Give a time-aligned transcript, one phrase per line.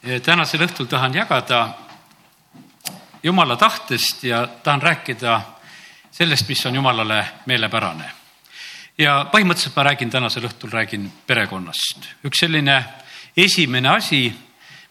[0.00, 1.68] tänasel õhtul tahan jagada
[3.22, 5.40] Jumala tahtest ja tahan rääkida
[6.10, 8.10] sellest, mis on Jumalale meelepärane.
[8.98, 12.08] ja põhimõtteliselt ma räägin tänasel õhtul, räägin perekonnast.
[12.24, 12.84] üks selline
[13.36, 14.32] esimene asi,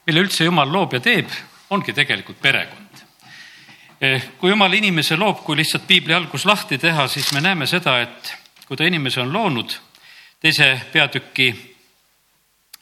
[0.06, 1.30] mille üldse Jumal loob ja teeb,
[1.70, 3.02] ongi tegelikult perekond.
[4.38, 8.36] kui Jumal inimese loob, kui lihtsalt piibli algus lahti teha, siis me näeme seda, et
[8.68, 9.74] kui ta inimese on loonud,
[10.40, 11.76] teise peatüki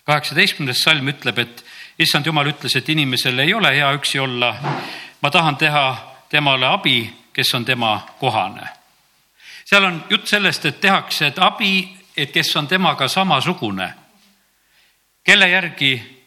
[0.03, 1.66] kaheksateistkümnes salm ütleb, et
[1.99, 4.55] issand jumal ütles, et inimesel ei ole hea üksi olla.
[5.21, 8.67] ma tahan teha temale abi, kes on tema kohane.
[9.65, 13.93] seal on jutt sellest, et tehakse, et abi, et kes on temaga samasugune.
[15.23, 16.21] kelle järgi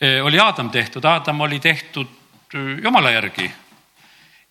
[0.00, 2.06] eh, oli Aadam tehtud, Aadam oli tehtud
[2.54, 3.50] eh, jumala järgi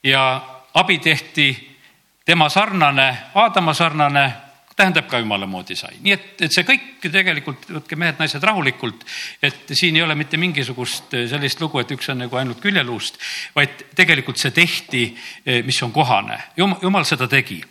[0.04, 0.42] ja
[0.74, 1.78] abi tehti
[2.26, 4.34] tema sarnane, Aadama sarnane
[4.76, 9.06] tähendab ka jumala moodi sai, nii et, et see kõik tegelikult, võtke mehed-naised rahulikult,
[9.44, 13.20] et siin ei ole mitte mingisugust eh, sellist lugu, et üks on nagu ainult küljeluust,
[13.56, 15.06] vaid tegelikult see tehti,
[15.46, 17.62] eh, mis on kohane, jumal, jumal seda tegi.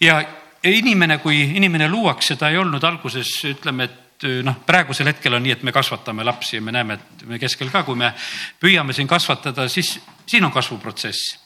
[0.00, 0.22] ja
[0.66, 5.44] inimene, kui inimene luuakse, ta ei olnud alguses, ütleme, et eh, noh, praegusel hetkel on
[5.44, 8.14] nii, et me kasvatame lapsi ja me näeme, et me keskel ka, kui me
[8.62, 11.45] püüame siin kasvatada, siis siin on kasvuprotsess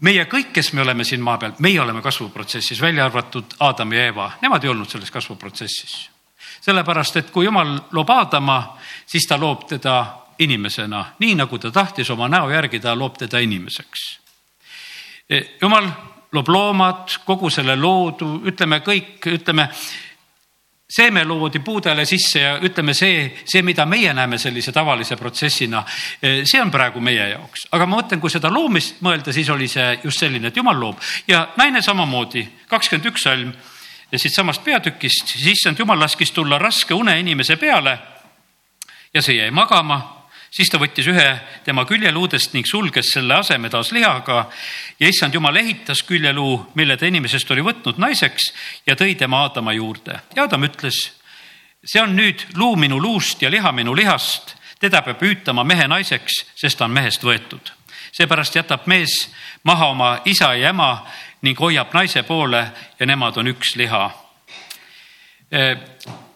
[0.00, 4.06] meie kõik, kes me oleme siin maa peal, meie oleme kasvuprotsessis, välja arvatud Aadam ja
[4.08, 6.10] Eeva, nemad ei olnud selles kasvuprotsessis.
[6.60, 8.76] sellepärast, et kui jumal loob Aadama,
[9.06, 10.04] siis ta loob teda
[10.38, 14.20] inimesena, nii nagu ta tahtis oma näo järgi, ta loob teda inimeseks.
[15.62, 15.88] Jumal
[16.32, 19.68] loob loomad, kogu selle loodu, ütleme kõik, ütleme
[20.90, 25.84] seeme loodi puudele sisse ja ütleme, see, see, mida meie näeme sellise tavalise protsessina,
[26.22, 27.68] eh, see on praegu meie jaoks.
[27.72, 31.00] aga ma mõtlen, kui seda loomist mõelda, siis oli see just selline, et jumal loob
[31.28, 33.52] ja naine samamoodi, kakskümmend üks salm
[34.10, 37.98] siitsamast peatükist, siis issand jumal laskis tulla raske une inimese peale
[39.14, 40.19] ja see jäi magama
[40.50, 41.26] siis ta võttis ühe
[41.64, 44.44] tema küljeluudest ning sulges selle aseme taas lihaga
[45.00, 48.50] ja issand jumal ehitas küljeluu, mille ta inimesest oli võtnud naiseks
[48.86, 50.20] ja tõi tema Aadama juurde.
[50.36, 50.98] ja Adam ütles,
[51.84, 56.44] see on nüüd luu minu luust ja liha minu lihast, teda peab hüütama mehe naiseks,
[56.56, 57.72] sest ta on mehest võetud.
[58.12, 59.30] seepärast jätab mees
[59.62, 61.06] maha oma isa ja ema
[61.42, 64.10] ning hoiab naise poole ja nemad on üks liha.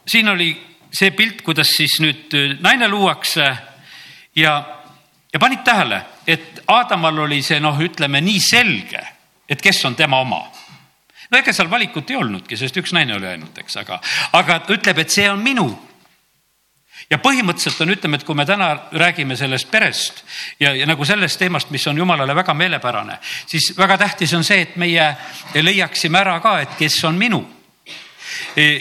[0.07, 0.55] siin oli
[0.93, 3.74] see pilt, kuidas siis nüüd naine luuakse
[4.37, 4.55] ja,
[5.33, 9.01] ja panid tähele, et Aadamal oli see noh, ütleme nii selge,
[9.49, 10.45] et kes on tema oma
[11.35, 13.99] no ega seal valikut ei olnudki, sest üks naine oli ainult, eks, aga,
[14.39, 15.67] aga ütleb, et see on minu.
[17.11, 20.23] ja põhimõtteliselt on, ütleme, et kui me täna räägime sellest perest
[20.61, 24.63] ja, ja nagu sellest teemast, mis on jumalale väga meelepärane, siis väga tähtis on see,
[24.63, 25.11] et meie
[25.55, 27.43] leiaksime ära ka, et kes on minu.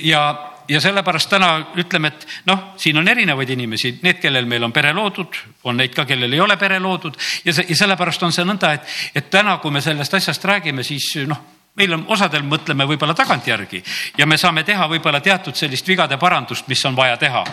[0.03, 4.71] ja ja sellepärast täna ütleme, et noh, siin on erinevaid inimesi, need, kellel meil on
[4.71, 8.35] pere loodud, on neid ka, kellel ei ole pere loodud ja see ja sellepärast on
[8.35, 11.41] see nõnda, et, et täna, kui me sellest asjast räägime, siis noh,
[11.75, 13.83] meil on, osadel mõtleme võib-olla tagantjärgi
[14.17, 17.43] ja me saame teha võib-olla teatud sellist vigade parandust, mis on vaja teha.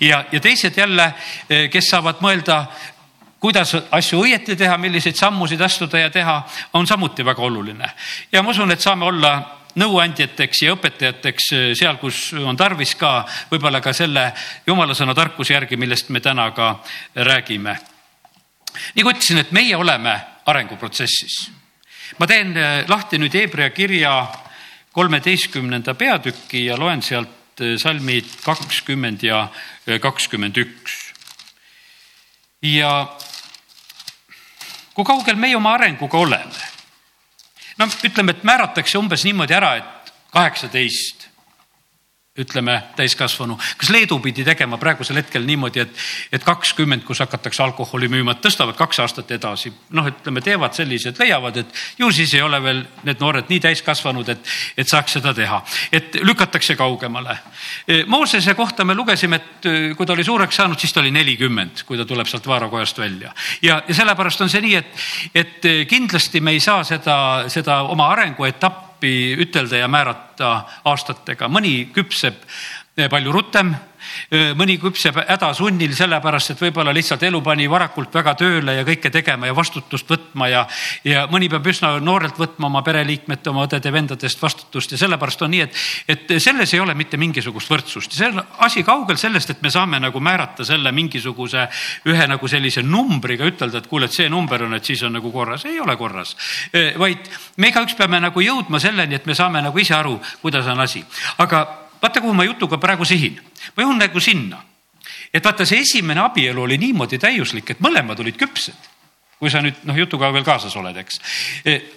[0.00, 1.12] ja, ja teised jälle,
[1.48, 2.64] eh, kes saavad mõelda
[3.40, 6.42] kuidas asju õieti teha, milliseid sammusid astuda ja teha,
[6.72, 7.90] on samuti väga oluline.
[8.32, 13.22] ja ma usun, et saame olla nõuandjateks ja õpetajateks eh, seal, kus on tarvis ka
[13.50, 14.30] võib-olla ka selle
[14.66, 16.74] jumala sõna tarkuse järgi, millest me täna ka
[17.14, 17.78] räägime.
[18.94, 20.14] kui ütlesin, et meie oleme
[20.46, 21.50] arenguprotsessis.
[22.18, 24.28] ma teen eh, lahti nüüd Hebra kirja
[24.92, 29.48] kolmeteistkümnenda peatüki ja loen sealt eh, salmid kakskümmend ja
[30.00, 31.12] kakskümmend üks.
[32.62, 33.06] ja
[34.94, 36.77] kui kaugel meie oma arenguga oleme
[37.78, 41.27] no ütleme, et määratakse umbes niimoodi ära, et kaheksateist
[42.38, 43.58] ütleme, täiskasvanu.
[43.78, 48.78] kas Leedu pidi tegema praegusel hetkel niimoodi, et, et kakskümmend, kus hakatakse alkoholi müüma, tõstavad
[48.78, 49.72] kaks aastat edasi.
[49.90, 54.28] noh, ütleme, teevad sellised, leiavad, et ju siis ei ole veel need noored nii täiskasvanud,
[54.28, 55.62] et, et saaks seda teha.
[55.92, 57.38] et lükatakse kaugemale.
[57.88, 61.10] E, Moosese kohta me lugesime, et e, kui ta oli suureks saanud, siis ta oli
[61.14, 63.34] nelikümmend, kui ta tuleb sealt vaarakojast välja.
[63.62, 68.12] ja, ja sellepärast on see nii, et, et kindlasti me ei saa seda, seda oma
[68.14, 72.42] arenguetappi appi ütelda ja määrata aastatega, mõni küpseb
[73.06, 73.76] palju rutem
[74.58, 79.48] mõni küpseb hädasunnil sellepärast, et võib-olla lihtsalt elu pani varakult väga tööle ja kõike tegema
[79.48, 80.64] ja vastutust võtma ja,
[81.04, 85.64] ja mõni peab üsna noorelt võtma oma pereliikmete, oma õdede-vendadest vastutust ja sellepärast on nii,
[85.66, 85.80] et,
[86.14, 88.14] et selles ei ole mitte mingisugust võrdsust.
[88.16, 91.66] see on asi kaugel sellest, et me saame nagu määrata selle mingisuguse
[92.08, 95.32] ühe nagu sellise numbriga, ütelda, et kuule, et see number on, et siis on nagu
[95.32, 96.36] korras, ei ole korras.
[96.98, 100.80] vaid me igaüks peame nagu jõudma selleni, et me saame nagu ise aru, kuidas on
[100.86, 101.04] asi,
[101.38, 103.40] aga vaata, kuhu ma jutuga praegu sihin.
[103.76, 104.62] ma jõuan nagu sinna,
[105.34, 108.88] et vaata, see esimene abielu oli niimoodi täiuslik, et mõlemad olid küpsed.
[109.38, 111.20] kui sa nüüd noh, jutuga veel kaasas oled, eks.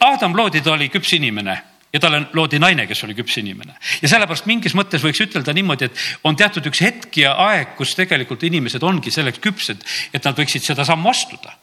[0.06, 1.56] Adam loodi, ta oli küps inimene
[1.94, 3.74] ja talle loodi naine, kes oli küps inimene.
[4.02, 7.96] ja sellepärast mingis mõttes võiks ütelda niimoodi, et on teatud üks hetk ja aeg, kus
[7.96, 9.84] tegelikult inimesed ongi selleks küpsed,
[10.14, 11.58] et nad võiksid seda sammu astuda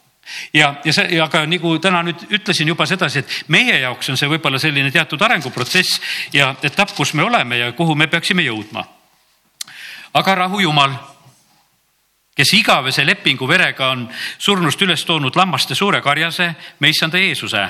[0.52, 4.30] ja, ja see, aga nagu täna nüüd ütlesin juba sedasi, et meie jaoks on see
[4.30, 6.00] võib-olla selline teatud arenguprotsess
[6.32, 8.84] ja etapp, kus me oleme ja kuhu me peaksime jõudma.
[10.14, 10.94] aga rahu Jumal,
[12.36, 14.08] kes igavese lepingu verega on
[14.38, 17.68] surnust üles toonud lammaste suure karjase, me issanda Jeesuse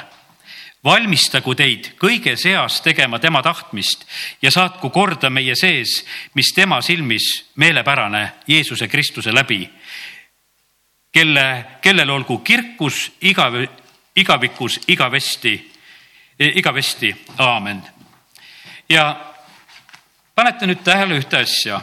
[0.84, 4.04] valmistagu teid kõige seas tegema tema tahtmist
[4.42, 6.02] ja saatku korda meie sees,
[6.34, 7.26] mis tema silmis
[7.56, 9.66] meelepärane Jeesuse Kristuse läbi.
[11.12, 13.54] Kelle, kellel olgu kirkus igav,
[14.16, 15.72] igavikus igavesti,
[16.38, 17.82] igavesti, aamen.
[18.88, 19.16] ja
[20.34, 21.80] panete nüüd tähele ühte asja.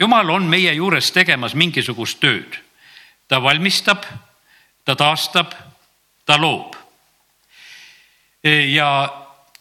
[0.00, 2.58] jumal on meie juures tegemas mingisugust tööd.
[3.28, 4.04] ta valmistab,
[4.84, 5.54] ta taastab,
[6.26, 6.76] ta loob
[8.72, 9.12] ja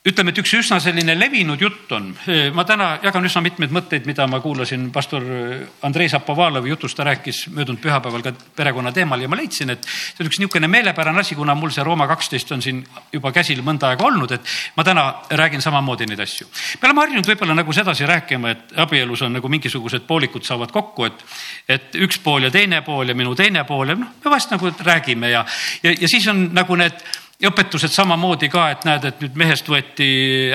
[0.08, 2.10] ütleme, et üks üsna selline levinud jutt on,
[2.56, 5.26] ma täna jagan üsna mitmeid mõtteid, mida ma kuulasin pastor
[5.86, 10.24] Andrei Zapovalovi jutust, ta rääkis möödunud pühapäeval ka perekonna teemal ja ma leidsin, et see
[10.24, 12.82] on üks niisugune meelepärane asi, kuna mul see Rooma kaksteist on siin
[13.14, 15.06] juba käsil mõnda aega olnud, et ma täna
[15.44, 16.48] räägin samamoodi neid asju.
[16.82, 21.10] me oleme harjunud võib-olla nagu sedasi rääkima, et abielus on nagu mingisugused poolikud saavad kokku,
[21.10, 21.24] et,
[21.68, 24.72] et üks pool ja teine pool ja minu teine pool ja noh, me vast nagu
[24.72, 25.46] räägime ja,
[25.84, 27.04] ja, ja siis on nagu need
[27.38, 30.08] õpetused samamoodi ka, et näed, et nüüd mehest võeti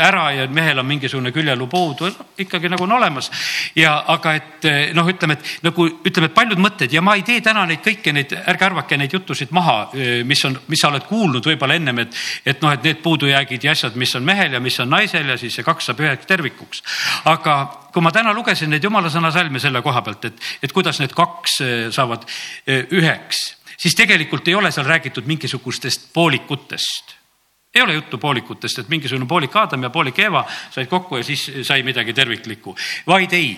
[0.03, 2.09] ära ja mehel on mingisugune küljeluu puudu,
[2.43, 3.31] ikkagi nagu on olemas.
[3.79, 7.39] ja aga et noh, ütleme, et nagu ütleme, et paljud mõtted ja ma ei tee
[7.41, 9.93] täna neid kõiki neid, ärge arvake neid jutusid maha,
[10.27, 13.77] mis on, mis sa oled kuulnud võib-olla ennem, et, et noh, et need puudujäägid ja
[13.79, 16.83] asjad, mis on mehel ja mis on naisel ja siis see kaks saab üheks tervikuks.
[17.31, 17.63] aga
[17.95, 21.15] kui ma täna lugesin neid jumala sõna salme selle koha pealt, et, et kuidas need
[21.15, 21.61] kaks
[21.95, 22.27] saavad
[22.67, 23.53] üheks
[23.83, 27.17] siis tegelikult ei ole seal räägitud mingisugustest poolikutest.
[27.75, 31.47] Ei ole juttu poolikutest, et mingisugune poolik Aadam ja poolik Eeva said kokku ja siis
[31.63, 32.77] sai midagi terviklikku,
[33.07, 33.57] vaid ei,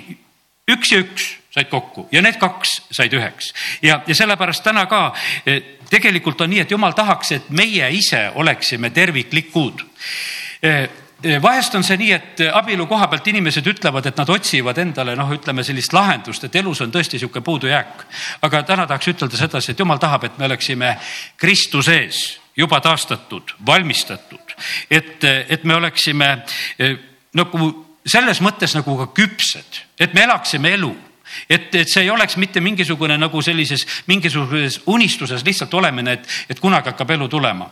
[0.70, 3.50] üks ja üks said kokku ja need kaks said üheks.
[3.82, 5.08] Ja, ja sellepärast täna ka
[5.46, 9.82] eh, tegelikult on nii, et jumal tahaks, et meie ise oleksime terviklikud.
[10.62, 10.88] Eh,
[11.42, 15.30] vahest on see nii, et abielu koha pealt inimesed ütlevad, et nad otsivad endale noh,
[15.32, 18.04] ütleme sellist lahendust, et elus on tõesti niisugune puudujääk.
[18.42, 20.96] aga täna tahaks ütelda sedasi, et jumal tahab, et me oleksime
[21.36, 24.54] Kristuses juba taastatud, valmistatud,
[24.90, 26.30] et, et me oleksime
[26.78, 26.96] eh,
[27.34, 27.70] nagu
[28.06, 30.92] selles mõttes nagu ka küpsed, et me elaksime elu.
[31.48, 36.60] Et, et see ei oleks mitte mingisugune nagu sellises mingisuguses unistuses lihtsalt olemine, et, et
[36.60, 37.70] kunagi hakkab elu tulema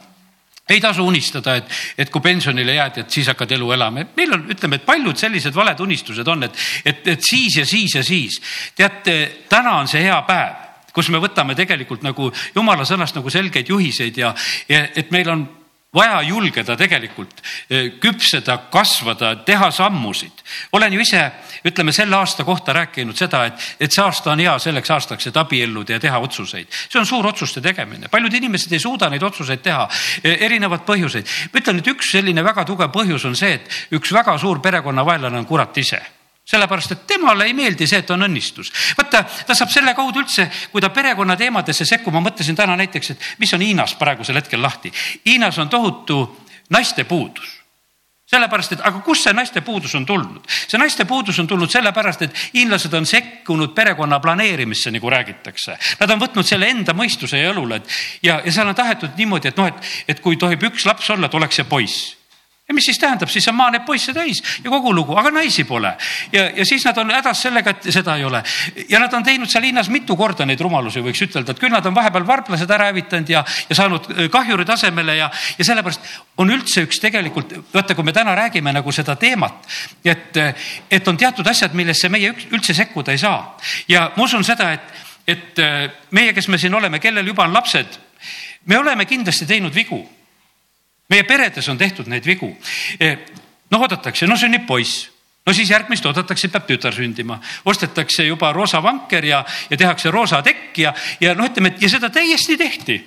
[0.70, 4.34] ei tasu unistada, et, et kui pensionile jääd, et siis hakkad elu elama, et meil
[4.36, 8.04] on, ütleme, et paljud sellised valed unistused on, et, et, et siis ja siis ja
[8.06, 8.40] siis.
[8.78, 9.16] teate,
[9.48, 10.60] täna on see hea päev,
[10.94, 14.34] kus me võtame tegelikult nagu jumala sõnast nagu selgeid juhiseid ja,
[14.68, 15.46] ja et meil on
[15.94, 20.42] vaja julgeda tegelikult eh, küpseda, kasvada, teha sammusid.
[20.72, 21.24] olen ju ise,
[21.68, 25.36] ütleme selle aasta kohta rääkinud seda, et, et see aasta on hea selleks aastaks, et
[25.36, 26.66] abielluda ja teha otsuseid.
[26.88, 29.84] see on suur otsuste tegemine, paljud inimesed ei suuda neid otsuseid teha,
[30.24, 31.28] eh, erinevad põhjuseid.
[31.52, 35.38] ma ütlen, et üks selline väga tugev põhjus on see, et üks väga suur perekonnavaenlane
[35.38, 36.00] on kurat ise
[36.44, 38.72] sellepärast, et temale ei meeldi see, et on õnnistus.
[38.98, 43.10] vaata, ta saab selle kaudu üldse, kui ta perekonna teemadesse sekkub, ma mõtlesin täna näiteks,
[43.14, 44.92] et mis on Hiinas praegusel hetkel lahti.
[45.26, 46.24] Hiinas on tohutu
[46.70, 47.62] naiste puudus
[48.32, 50.46] sellepärast, et aga kust see naiste puudus on tulnud?
[50.48, 55.76] see naiste puudus on tulnud sellepärast, et hiinlased on sekkunud perekonna planeerimisse, nagu räägitakse.
[56.00, 59.52] Nad on võtnud selle enda mõistuse ja õlule, et ja, ja seal on tahetud niimoodi,
[59.52, 62.21] et noh, et, et kui tohib üks laps olla, et oleks see poiss
[62.72, 65.64] ja mis siis tähendab, siis on maa neid poisse täis ja kogu lugu, aga naisi
[65.68, 65.92] pole.
[66.32, 68.42] ja, ja siis nad on hädas sellega, et seda ei ole.
[68.88, 71.86] ja nad on teinud seal linnas mitu korda neid rumalusi, võiks ütelda, et küll nad
[71.86, 76.08] on vahepeal varblased ära hävitanud ja, ja saanud äh, kahjuri tasemele ja, ja sellepärast
[76.40, 79.68] on üldse üks tegelikult, vaata, kui me täna räägime nagu seda teemat,
[80.04, 80.40] et,
[80.90, 83.58] et on teatud asjad, millesse meie üldse sekkuda ei saa.
[83.88, 87.54] ja ma usun seda, et, et äh, meie, kes me siin oleme, kellel juba on
[87.60, 88.00] lapsed,
[88.64, 90.00] me oleme kindlasti teinud vigu
[91.12, 92.48] meie peredes on tehtud neid vigu.
[92.98, 93.16] E,
[93.70, 95.12] noh, oodatakse, no sünnib poiss
[95.46, 99.40] no siis järgmist oodatakse, peab tütar sündima, ostetakse juba roosa vanker ja,
[99.70, 103.00] ja tehakse roosa tekk ja, ja noh, ütleme, et ja seda täiesti tehti.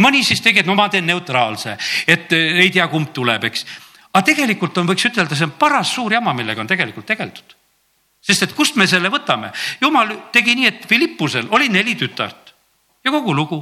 [0.00, 1.76] mõni siis tegi, et no ma teen neutraalse,
[2.08, 3.66] et e, ei tea, kumb tuleb, eks.
[4.12, 7.54] aga tegelikult on, võiks ütelda, see on paras suur jama, millega on tegelikult tegeldud.
[8.24, 9.52] sest et kust me selle võtame?
[9.80, 12.54] jumal tegi nii, et Philippusel oli neli tütart
[13.04, 13.60] ja kogu lugu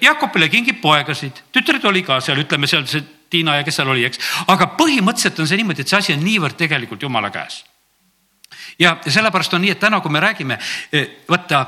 [0.00, 4.06] Jakobile kingib poegasid, tütred oli ka seal, ütleme seal see Tiina ja kes seal oli,
[4.08, 7.64] eks, aga põhimõtteliselt on see niimoodi, et see asi on niivõrd tegelikult jumala käes.
[8.78, 10.58] ja, ja sellepärast on nii, et täna, kui me räägime,
[11.28, 11.66] vaata,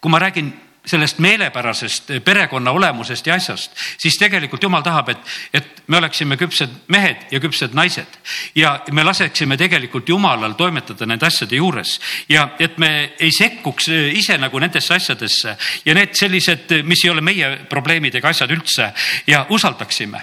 [0.00, 0.52] kui ma räägin
[0.86, 6.72] sellest meelepärasest perekonna olemusest ja asjast, siis tegelikult jumal tahab, et, et me oleksime küpsed
[6.88, 8.16] mehed ja küpsed naised
[8.56, 14.38] ja me laseksime tegelikult jumalal toimetada nende asjade juures ja et me ei sekkuks ise
[14.40, 18.90] nagu nendesse asjadesse ja need sellised, mis ei ole meie probleemid ega asjad üldse
[19.26, 20.22] ja usaldaksime.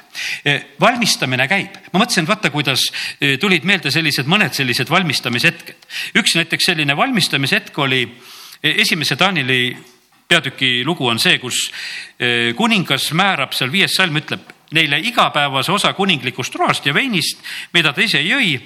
[0.79, 2.87] valmistamine käib, ma mõtlesin, vaata, kuidas
[3.39, 5.85] tulid meelde sellised mõned sellised valmistamishetked.
[6.17, 8.07] üks näiteks selline valmistamishetk oli
[8.63, 9.77] esimese Taanili
[10.27, 11.67] peatüki lugu on see, kus
[12.19, 17.39] eh, kuningas määrab seal viies salm ütleb neile igapäevase osa kuninglikust roast ja veinist,
[17.74, 18.57] mida ta ise jõi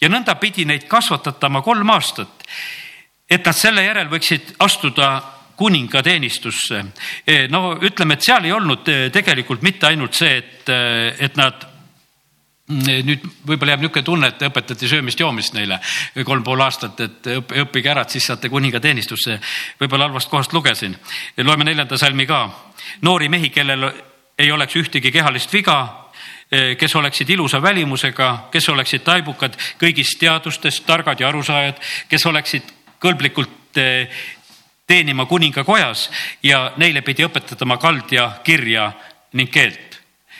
[0.00, 2.48] ja nõnda pidi neid kasvatatama kolm aastat.
[3.30, 5.22] et nad selle järel võiksid astuda
[5.56, 6.84] kuninga teenistusse.
[7.26, 10.68] Eh, no ütleme, et seal ei olnud eh, tegelikult mitte ainult see, et,
[11.18, 11.73] et nad
[12.68, 15.78] nüüd võib-olla jääb niisugune tunne, et õpetati söömist-joomist neile
[16.24, 17.28] kolm pool aastat, et
[17.60, 19.38] õppige ära, et siis saate kuninga teenistusse.
[19.80, 20.96] võib-olla halvast kohast lugesin.
[21.36, 22.48] loeme neljanda salmi ka.
[23.02, 23.92] noori mehi, kellel
[24.38, 26.10] ei oleks ühtegi kehalist viga,
[26.78, 32.62] kes oleksid ilusa välimusega, kes oleksid taibukad kõigist teadustest, targad ja arusaajad, kes oleksid
[32.98, 34.08] kõlblikult eh,
[34.86, 36.10] teenima kuninga kojas
[36.42, 38.92] ja neile pidi õpetatama kald ja kirja
[39.32, 39.93] ning keelt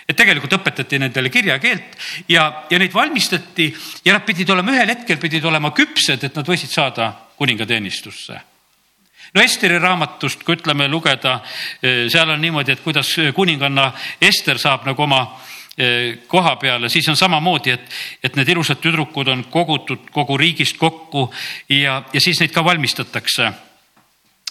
[0.08, 3.70] et tegelikult õpetati nendele kirjakeelt ja, ja neid valmistati
[4.04, 8.40] ja nad pidid olema, ühel hetkel pidid olema küpsed, et nad võisid saada kuningateenistusse
[9.34, 11.40] no Esteri raamatust, kui ütleme lugeda,
[11.82, 13.90] eh, seal on niimoodi, et kuidas kuninganna
[14.22, 15.20] Ester saab nagu oma
[15.76, 20.78] eh, koha peale, siis on samamoodi, et, et need ilusad tüdrukud on kogutud kogu riigist
[20.78, 21.26] kokku
[21.68, 23.52] ja, ja siis neid ka valmistatakse.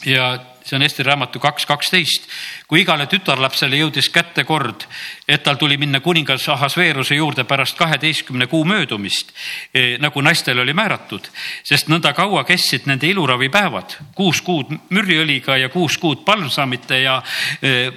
[0.06, 2.28] Ja see on Eesti raamatu kaks kaksteist.
[2.68, 4.86] kui igale tütarlapsele jõudis kätte kord,
[5.28, 9.34] et tal tuli minna kuningas Ahasveeruse juurde pärast kaheteistkümne kuu möödumist,
[9.74, 11.28] e, nagu naistele oli määratud,
[11.64, 17.22] sest nõnda kaua kestsid nende iluravipäevad, kuus kuud mürriõliga ja kuus kuud palmsamite ja
[17.62, 17.92] e,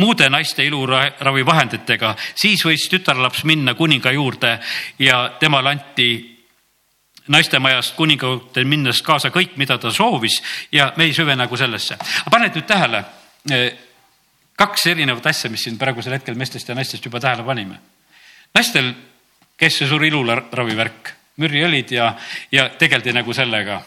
[0.00, 4.58] muude naiste iluravivahenditega, siis võis tütarlaps minna kuninga juurde
[4.98, 6.29] ja temale anti
[7.28, 10.40] naistemajast kuningate minnes kaasa kõik, mida ta soovis
[10.72, 11.98] ja me ei süvene nagu sellesse.
[12.30, 13.04] paned nüüd tähele
[13.50, 13.70] eh,
[14.56, 17.80] kaks erinevat asja, mis siin praegusel hetkel meestest ja naistest juba tähele panime.
[18.54, 18.92] naistel
[19.60, 22.10] käis see suur iluravivärk, mürriõlid ja,
[22.52, 23.80] ja tegeldi nagu sellega.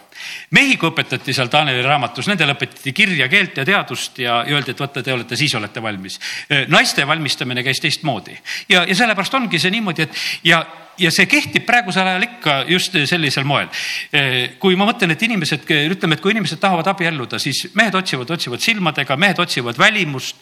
[0.79, 5.03] kui õpetati seal Taaneli raamatus, nendele õpetati kirja, keelt ja teadust ja öeldi, et vaata,
[5.03, 6.19] te olete, siis olete valmis.
[6.49, 8.37] Eh, naiste valmistamine käis teistmoodi
[8.69, 10.63] ja, ja sellepärast ongi see niimoodi, et ja
[11.01, 13.69] ja see kehtib praegusel ajal ikka just sellisel moel.
[14.61, 18.63] Kui ma mõtlen, et inimesed, ütleme, et kui inimesed tahavad abielluda, siis mehed otsivad, otsivad
[18.63, 20.37] silmadega, mehed otsivad välimust.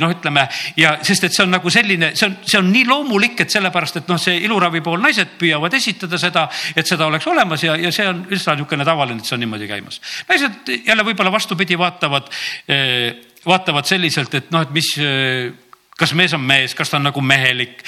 [0.00, 0.46] Noh, ütleme
[0.80, 4.02] ja sest, et see on nagu selline, see on, see on nii loomulik, et sellepärast,
[4.02, 7.92] et noh, see iluravi pool naised püüavad esitada seda, et seda oleks olemas ja, ja
[7.94, 10.00] see on üsna niisugune tavaline, et see on niimoodi käimas.
[10.28, 12.30] naised jälle võib-olla vastupidi vaatavad,
[13.46, 14.94] vaatavad selliselt, et noh, et mis
[16.00, 17.82] kas mees on mees, kas ta on nagu mehelik,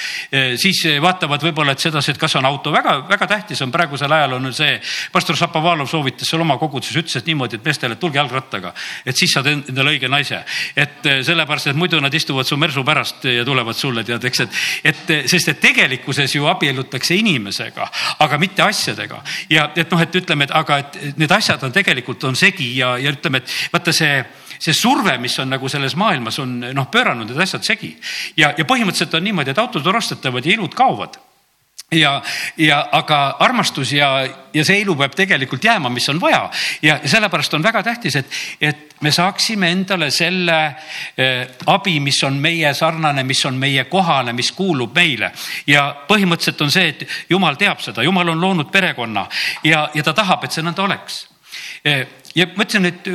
[0.61, 4.37] siis vaatavad võib-olla, et sedasi, et kas on auto, väga, väga tähtis on praegusel ajal
[4.37, 4.75] on see.
[5.11, 8.73] pastor Šapovalov soovitas seal oma koguduses, ütles, et niimoodi, et meestele, et tulge jalgrattaga,
[9.05, 10.43] et siis saad endale õige naise.
[10.75, 14.61] et sellepärast, et muidu nad istuvad su mersu pärast ja tulevad sulle tead, eks, et,
[14.83, 17.89] et sest et tegelikkuses ju abiellutakse inimesega,
[18.19, 22.23] aga mitte asjadega ja et noh, et ütleme, et aga et need asjad on tegelikult
[22.29, 24.21] on segi ja, ja ütleme, et vaata see
[24.63, 27.91] see surve, mis on nagu selles maailmas on noh, pööranud need asjad segi.
[28.39, 31.19] Ja, ja põhimõtteliselt on niimoodi, et autod on ostetavad ja ilud kaovad.
[31.93, 32.21] Ja,
[32.57, 34.07] ja aga armastus ja,
[34.53, 36.47] ja see elu peab tegelikult jääma, mis on vaja.
[36.81, 40.57] Ja sellepärast on väga tähtis, et, et me saaksime endale selle
[41.17, 45.31] eh, abi, mis on meie sarnane, mis on meie kohane, mis kuulub meile.
[45.67, 49.27] ja põhimõtteliselt on see, et jumal teab seda, jumal on loonud perekonna.
[49.63, 51.27] Ja, ja ta tahab, et see nõnda oleks.
[51.85, 52.07] Eh,.
[52.33, 53.09] ja ma ütlesin, et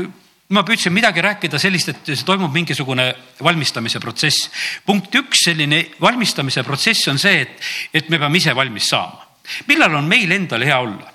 [0.49, 3.09] ma püüdsin midagi rääkida sellist, et see toimub mingisugune
[3.45, 4.51] valmistamise protsess.
[4.87, 9.27] punkt üks, selline valmistamise protsess on see, et, et me peame ise valmis saama.
[9.67, 11.13] millal on meil endal hea olla?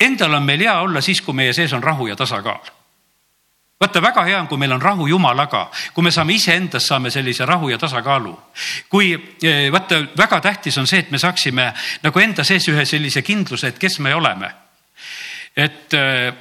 [0.00, 2.76] Endal on meil hea olla siis, kui meie sees on rahu ja tasakaal
[3.80, 7.44] vaata, väga hea on, kui meil on rahu Jumalaga, kui me saame iseendas, saame sellise
[7.46, 8.32] rahu ja tasakaalu.
[8.88, 13.22] kui eh, vaata, väga tähtis on see, et me saaksime nagu enda sees ühe sellise
[13.22, 14.50] kindluse, et kes me oleme.
[15.56, 16.32] et eh,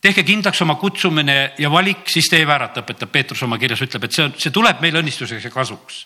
[0.00, 4.06] tehke kindlaks oma kutsumine ja valik, siis te ei väärata, õpetab Peetrus oma kirjas, ütleb,
[4.06, 6.00] et see on, see tuleb meile õnnistuseks ja kasuks.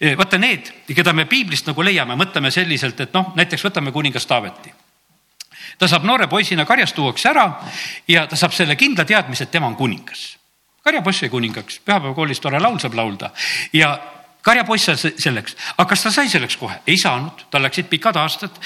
[0.00, 4.28] E, vaata need, keda me piiblist nagu leiame, mõtleme selliselt, et noh, näiteks võtame kuningas
[4.28, 4.72] Taaveti.
[5.78, 7.46] ta saab noore poisina karjast tuuakse ära
[8.08, 10.36] ja ta saab selle kindla teadmise, et tema on kuningas.
[10.84, 13.30] karjapoiss jäi kuningaks, pühapäevakoolis tore laul saab laulda
[13.72, 13.98] ja
[14.42, 16.80] karjapoiss sai selleks, aga kas ta sai selleks kohe?
[16.86, 18.56] ei saanud, tal läksid pikad aastad.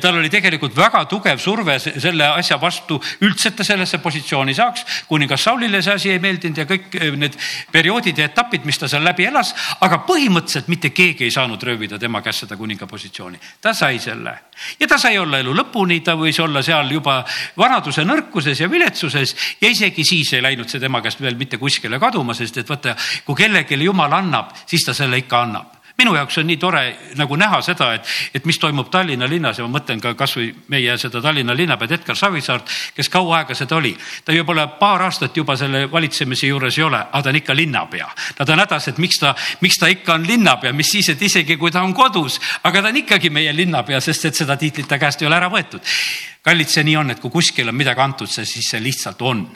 [0.00, 4.84] tal oli tegelikult väga tugev surve selle asja vastu üldse, et ta sellesse positsiooni saaks.
[5.08, 7.36] kuningas Saulile see asi ei meeldinud ja kõik need
[7.72, 11.98] perioodid ja etapid, mis ta seal läbi elas, aga põhimõtteliselt mitte keegi ei saanud röövida
[11.98, 13.38] tema käest seda kuninga positsiooni.
[13.60, 14.38] ta sai selle
[14.80, 17.18] ja ta sai olla elu lõpuni, ta võis olla seal juba
[17.58, 21.98] vanaduse nõrkuses ja viletsuses ja isegi siis ei läinud see tema käest veel mitte kuskile
[21.98, 26.38] kaduma, sest et vaata, kui kellelegi jumal annab, siis ta selle ikka annab minu jaoks
[26.38, 26.82] on nii tore
[27.18, 30.96] nagu näha seda, et, et mis toimub Tallinna linnas ja ma mõtlen ka kasvõi meie
[30.98, 33.94] seda Tallinna linnapead Edgar Savisaart, kes kaua aega seda oli.
[34.24, 38.10] ta juba paar aastat juba selle valitsemise juures ei ole, aga ta on ikka linnapea.
[38.38, 41.56] Nad on hädas, et miks ta, miks ta ikka on linnapea, mis siis, et isegi
[41.56, 44.98] kui ta on kodus, aga ta on ikkagi meie linnapea, sest et seda tiitlit ta
[44.98, 45.94] käest ei ole ära võetud
[46.44, 49.46] kallid, see nii on, et kui kuskil on midagi antud, see siis see lihtsalt on.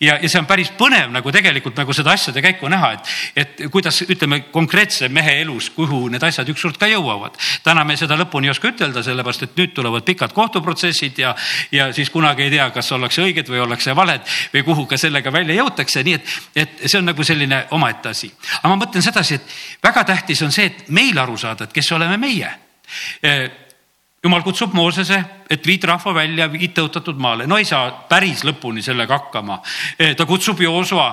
[0.00, 3.10] ja, ja see on päris põnev nagu tegelikult nagu seda asjade käiku näha, et,
[3.42, 7.36] et kuidas ütleme konkreetse mehe elus, kuhu need asjad ükskord ka jõuavad.
[7.64, 11.34] täna me seda lõpuni ei oska ütelda, sellepärast et nüüd tulevad pikad kohtuprotsessid ja,
[11.72, 14.24] ja siis kunagi ei tea, kas ollakse õiged või ollakse valed
[14.54, 18.32] või kuhu ka sellega välja jõutakse, nii et, et see on nagu selline omaette asi.
[18.62, 21.92] aga ma mõtlen sedasi, et väga tähtis on see, et meil aru saada, et kes
[21.92, 22.54] oleme meie
[24.24, 25.18] jumal kutsub Moosese,
[25.50, 29.60] et viid rahva välja, viid tõotatud maale, no ei saa päris lõpuni sellega hakkama.
[30.16, 31.12] ta kutsub Joosua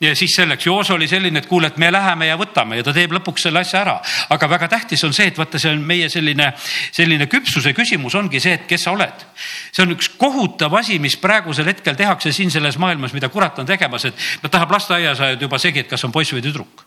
[0.00, 2.94] ja siis selleks, Joos oli selline, et kuule, et me läheme ja võtame ja ta
[2.96, 4.00] teeb lõpuks selle asja ära.
[4.30, 6.52] aga väga tähtis on see, et vaata, see on meie selline,
[6.92, 9.28] selline küpsuse küsimus ongi see, et kes sa oled.
[9.72, 13.66] see on üks kohutav asi, mis praegusel hetkel tehakse siin selles maailmas, mida kurat on
[13.66, 16.85] tegemas, et ta tahab lasteaias ajada juba segi, et kas on poiss või tüdruk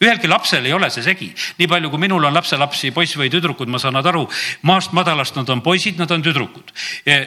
[0.00, 3.70] ühelgi lapsel ei ole see segi, nii palju kui minul on lapselapsi, poiss või tüdrukud,
[3.70, 4.26] ma saan nad aru,
[4.68, 6.72] maast madalast nad on poisid, nad on tüdrukud.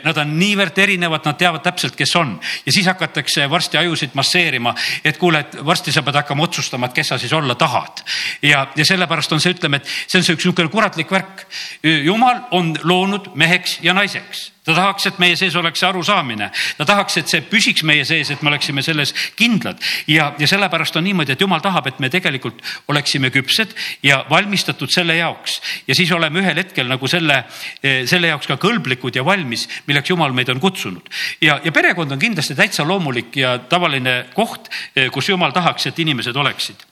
[0.04, 4.76] Nad on niivõrd erinevad, nad teavad täpselt, kes on ja siis hakatakse varsti ajusid masseerima,
[5.04, 8.04] et kuule, et varsti sa pead hakkama otsustama, et kes sa siis olla tahad.
[8.42, 11.46] ja, ja sellepärast on see, ütleme, et see on see üks niisugune kuratlik värk.
[11.84, 16.86] jumal on loonud meheks ja naiseks ta tahaks, et meie sees oleks see arusaamine, ta
[16.88, 19.82] tahaks, et see püsiks meie sees, et me oleksime selles kindlad.
[20.08, 23.74] Ja, ja sellepärast on niimoodi, et jumal tahab, et me tegelikult oleksime küpsed
[24.08, 25.60] ja valmistatud selle jaoks.
[25.88, 27.44] Ja siis oleme ühel hetkel nagu selle,
[27.82, 31.10] selle jaoks ka kõlblikud ja valmis, milleks jumal meid on kutsunud.
[31.42, 34.70] ja, ja perekond on kindlasti täitsa loomulik ja tavaline koht,
[35.12, 36.88] kus jumal tahaks, et inimesed oleksid.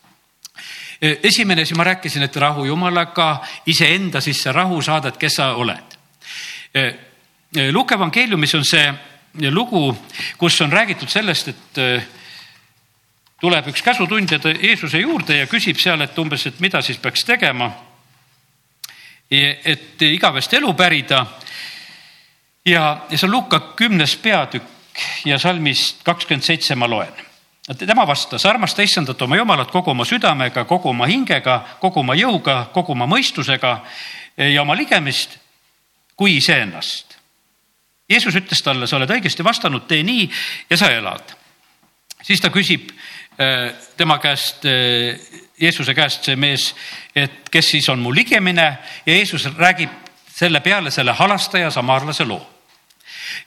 [1.01, 5.97] Esimene, siis ma rääkisin, et rahu jumalaga, iseenda sisse rahu saada, et kes sa oled
[7.51, 8.93] Luuke evangeeliumis on see
[9.51, 9.97] lugu,
[10.37, 12.05] kus on räägitud sellest, et äh,
[13.41, 17.71] tuleb üks käsutundja Jeesuse juurde ja küsib seal, et umbes, et mida siis peaks tegema.
[19.31, 21.25] et igavest elu pärida.
[22.65, 24.65] ja, ja see on Luuka kümnes peatükk
[25.25, 27.13] ja salmist kakskümmend seitse ma loen
[27.77, 32.65] tema vastas, armasta issandat oma jumalat kogu oma südamega, kogu oma hingega, kogu oma jõuga,
[32.73, 33.79] kogu oma mõistusega
[34.37, 35.37] ja oma ligemist
[36.15, 37.10] kui iseennast
[38.11, 40.27] Jeesus ütles talle, sa oled õigesti vastanud, tee nii
[40.69, 41.35] ja sa elad.
[42.21, 45.19] siis ta küsib äh, tema käest, äh,
[45.61, 46.71] Jeesuse käest see mees,
[47.15, 48.67] et kes siis on mu ligemine
[49.05, 49.89] ja Jeesus räägib
[50.27, 52.41] selle peale selle halastaja samaarlase loo.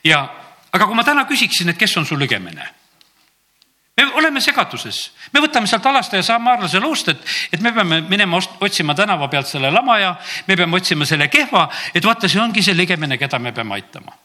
[0.03, 0.25] ja,
[0.71, 2.67] aga kui ma täna küsiksin, et kes on su ligemine
[3.97, 4.97] me oleme segaduses,
[5.31, 7.21] me võtame sealt alastaja samaarlase loost, et,
[7.55, 12.03] et me peame minema otsima tänava pealt selle lamaja, me peame otsima selle kehva, et
[12.03, 14.24] vaata, see ongi see ligemine, keda me peame aitama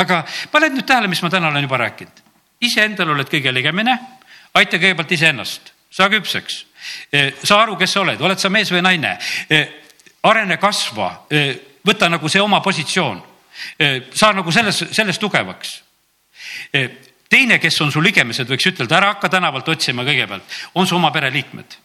[0.00, 2.22] aga paned nüüd tähele, mis ma täna olen juba rääkinud.
[2.64, 3.98] iseendal oled kõige ligemine,
[4.54, 6.64] aita kõigepealt iseennast, saa küpseks,
[7.12, 9.18] e, saa aru, kes sa oled, oled sa mees või naine.
[9.50, 9.60] E,
[10.24, 11.44] arene, kasva, e,
[11.84, 13.22] võta nagu see oma positsioon,
[14.14, 15.82] saa nagu selles, selles tugevaks.
[17.28, 20.42] teine, kes on su ligemised, võiks ütelda, ära hakka tänavalt otsima kõigepealt,
[20.74, 21.76] on su oma pereliikmed.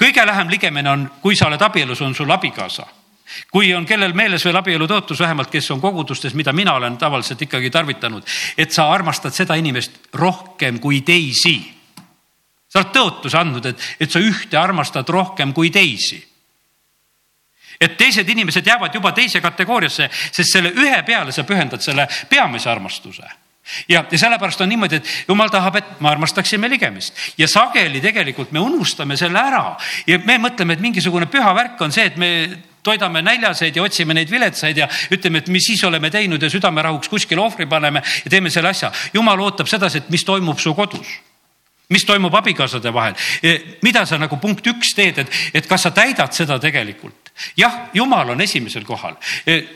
[0.00, 2.86] kõige lähem ligemine on, kui sa oled abielus, on sul abikaasa
[3.50, 7.42] kui on kellel meeles veel abielu tõotus, vähemalt kes on kogudustes, mida mina olen tavaliselt
[7.42, 8.26] ikkagi tarvitanud,
[8.58, 11.56] et sa armastad seda inimest rohkem kui teisi.
[12.68, 16.24] sa oled tõotuse andnud, et, et sa ühte armastad rohkem kui teisi.
[17.80, 22.70] et teised inimesed jäävad juba teise kategooriasse, sest selle ühe peale sa pühendad selle peamise
[22.70, 23.24] armastuse
[23.88, 28.52] ja, ja sellepärast on niimoodi, et jumal tahab, et me armastaksime ligemist ja sageli tegelikult
[28.52, 29.64] me unustame selle ära
[30.06, 32.30] ja me mõtleme, et mingisugune püha värk on see, et me
[32.84, 37.08] toidame näljaseid ja otsime neid viletsaid ja ütleme, et mis siis oleme teinud ja südamerahuks
[37.08, 38.92] kuskile ohvri paneme ja teeme selle asja.
[39.14, 41.18] jumal ootab sedasi, et mis toimub su kodus
[41.92, 45.92] mis toimub abikaasade vahel, e, mida sa nagu punkt üks teed, et, et kas sa
[45.94, 47.23] täidad seda tegelikult
[47.56, 49.16] jah, jumal on esimesel kohal.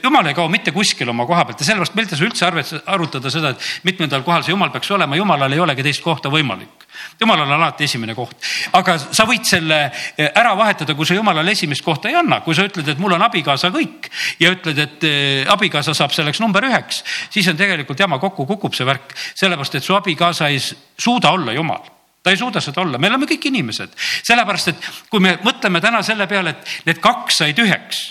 [0.03, 2.75] jumal ei kao mitte kuskile oma koha pealt ja sellepärast meil ei tasu üldse arvet-,
[2.87, 6.87] arutada seda, et mitmendal kohal see jumal peaks olema, jumalal ei olegi teist kohta võimalik.
[7.21, 8.39] jumalal on alati esimene koht,
[8.79, 12.55] aga sa võid selle eh, ära vahetada, kui sa jumalale esimest kohta ei anna, kui
[12.55, 16.67] sa ütled, et mul on abikaasa kõik ja ütled, et eh, abikaasa saab selleks number
[16.71, 21.35] üheks, siis on tegelikult jama kokku kukub see värk, sellepärast et su abikaasa ei suuda
[21.35, 21.98] olla jumal
[22.29, 23.95] ta ei suuda seda olla, me oleme kõik inimesed,
[24.29, 28.03] sellepärast et kui me mõtleme täna selle peale, et need kaks said üheks,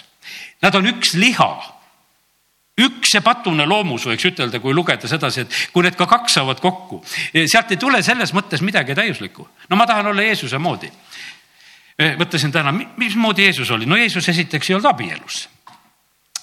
[0.65, 1.51] nad on üks liha
[2.77, 6.59] üks see patune loomus, võiks ütelda, kui lugeda sedasi, et kui need ka kaks saavad
[6.61, 6.99] kokku,
[7.49, 9.47] sealt ei tule selles mõttes midagi täiuslikku.
[9.69, 10.89] no ma tahan olla Jeesuse moodi.
[12.17, 15.47] mõtlesin täna, mismoodi Jeesus oli, no Jeesus esiteks ei olnud abielus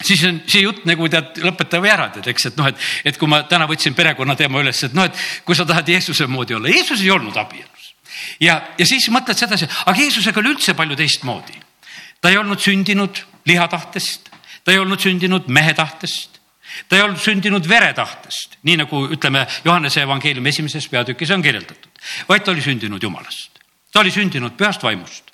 [0.02, 3.18] siis on see jutt nagu tead, lõpeta või ära tead, eks, et noh, et, et
[3.20, 6.56] kui ma täna võtsin perekonna teema üles, et noh, et kui sa tahad Jeesuse moodi
[6.56, 7.92] olla, Jeesus ei olnud abielus.
[8.42, 11.58] ja, ja siis mõtled sedasi, aga Jeesusega oli üldse palju teistmoodi.
[12.20, 14.30] ta ei olnud sündinud lihatahtest,
[14.64, 16.40] ta ei olnud sündinud mehe tahtest,
[16.88, 22.44] ta ei olnud sündinud veretahtest, nii nagu ütleme, Johannese evangeeliumi esimeses peatükis on kirjeldatud, vaid
[22.44, 23.60] ta oli sündinud Jumalast.
[23.92, 25.30] ta oli sündinud pühast vaimust.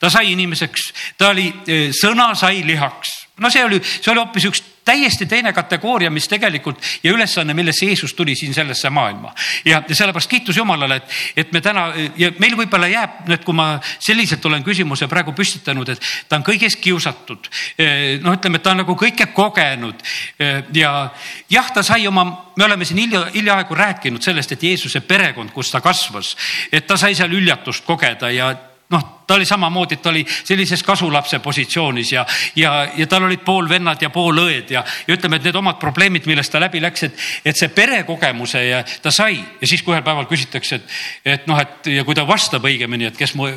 [0.00, 4.48] ta sai inimeseks, ta oli, eh, sõna sai lihaks no see oli, see oli hoopis
[4.50, 9.34] üks täiesti teine kategooria, mis tegelikult ja ülesanne, millesse Jeesus tuli siin sellesse maailma.
[9.64, 13.68] ja, sellepärast kiitus Jumalale, et, et me täna ja meil võib-olla jääb, et kui ma
[13.98, 17.50] selliselt olen küsimuse praegu püstitanud, et ta on kõigest kiusatud.
[18.22, 20.00] noh, ütleme, et ta on nagu kõike kogenud
[20.74, 20.94] ja
[21.50, 22.24] jah, ta sai oma,
[22.56, 26.34] me oleme siin hilja, hiljaaegu rääkinud sellest, et Jeesuse perekond, kus ta kasvas,
[26.72, 28.54] et ta sai seal üljatust kogeda ja
[28.94, 32.24] noh, ta oli samamoodi, ta oli sellises kasulapse positsioonis ja,
[32.56, 36.52] ja, ja tal olid poolvennad ja poolõed ja, ja ütleme, et need omad probleemid, millest
[36.52, 39.36] ta läbi läks, et, et see perekogemuse ja ta sai.
[39.60, 40.96] Ja siis, kui ühel päeval küsitakse, et,
[41.36, 43.50] et noh, et ja kui ta vastab õigemini, et kes mu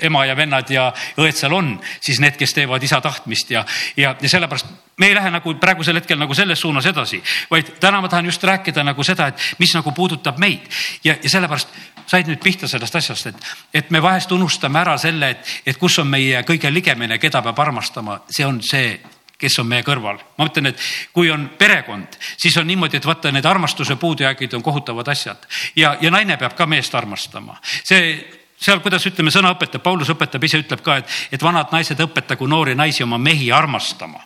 [0.00, 0.88] ema ja vennad ja
[1.20, 5.14] õed seal on, siis need, kes teevad isa tahtmist ja, ja, ja sellepärast me ei
[5.14, 7.20] lähe nagu praegusel hetkel nagu selles suunas edasi,
[7.50, 10.68] vaid täna ma tahan just rääkida nagu seda, et mis nagu puudutab meid.
[11.04, 11.68] Ja, ja sellepärast
[12.06, 15.98] said nüüd pihta sellest asjast, et, et me vahest unustame ära selle, et, et kus
[16.02, 18.94] on meie kõige ligemine, keda peab armastama, see on see
[19.42, 20.20] kes on meie kõrval.
[20.38, 24.62] ma mõtlen, et kui on perekond, siis on niimoodi, et vaata, need armastuse puudujäägid on
[24.62, 27.58] kohutavad asjad ja, ja naine peab ka meest armastama.
[27.82, 28.14] see
[28.62, 32.46] seal, kuidas ütleme, sõna õpetab, Paulus õpetab, ise ütleb ka, et, et vanad naised õpetagu
[32.46, 34.22] noori naisi oma mehi armastama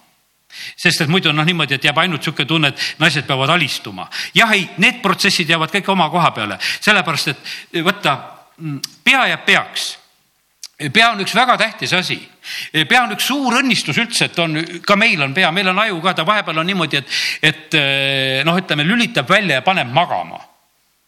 [0.76, 4.08] sest et muidu on noh niimoodi, et jääb ainult sihuke tunne, et naised peavad alistuma.
[4.34, 8.16] jah, ei, need protsessid jäävad kõik oma koha peale, sellepärast et võtta,
[8.58, 9.90] mm, pea jääb peaks
[10.76, 12.18] pea on üks väga tähtis asi.
[12.88, 16.02] pea on üks suur õnnistus üldse, et on, ka meil on pea, meil on aju
[16.04, 17.78] ka, ta vahepeal on niimoodi, et, et
[18.44, 20.42] noh, ütleme lülitab välja ja paneb magama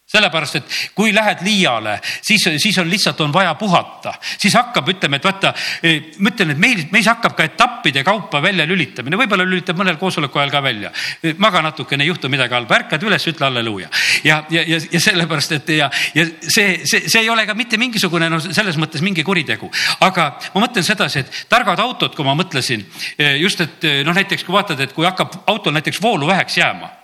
[0.09, 5.19] sellepärast, et kui lähed liiale, siis, siis on lihtsalt on vaja puhata, siis hakkab, ütleme,
[5.19, 5.53] et vaata,
[5.85, 9.99] eh, ma ütlen, et meil, meis hakkab ka etappide kaupa välja lülitamine, võib-olla lülitab mõnel
[10.01, 10.91] koosoleku ajal ka välja.
[11.21, 13.89] Eh, maga natukene, ei juhtu midagi halba, ärkad üles, ütle halleluuja.
[14.23, 17.77] ja, ja, ja, ja sellepärast, et ja, ja see, see, see ei ole ka mitte
[17.77, 19.69] mingisugune noh, selles mõttes mingi kuritegu,
[20.05, 22.81] aga ma mõtlen sedasi, et targad autod, kui ma mõtlesin
[23.17, 26.98] eh, just, et noh, näiteks kui vaatad, et kui hakkab autol näiteks voolu väheks jääma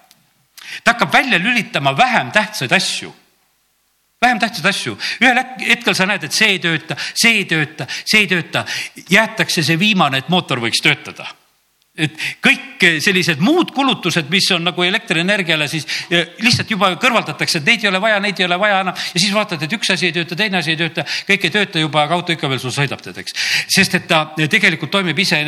[0.83, 3.13] ta hakkab välja lülitama vähem tähtsaid asju.
[4.21, 8.23] Vähem tähtsaid asju, ühel hetkel sa näed, et see ei tööta, see ei tööta, see
[8.23, 8.65] ei tööta,
[9.09, 11.27] jäetakse see viimane, et mootor võiks töötada
[11.95, 15.85] et kõik sellised muud kulutused, mis on nagu elektrienergiale, siis
[16.43, 19.31] lihtsalt juba kõrvaldatakse, et neid ei ole vaja, neid ei ole vaja enam ja siis
[19.35, 22.19] vaatad, et üks asi ei tööta, teine asi ei tööta, kõik ei tööta juba, aga
[22.19, 23.37] auto ikka veel sul sõidab tead, eks.
[23.77, 25.39] sest et ta tegelikult toimib ise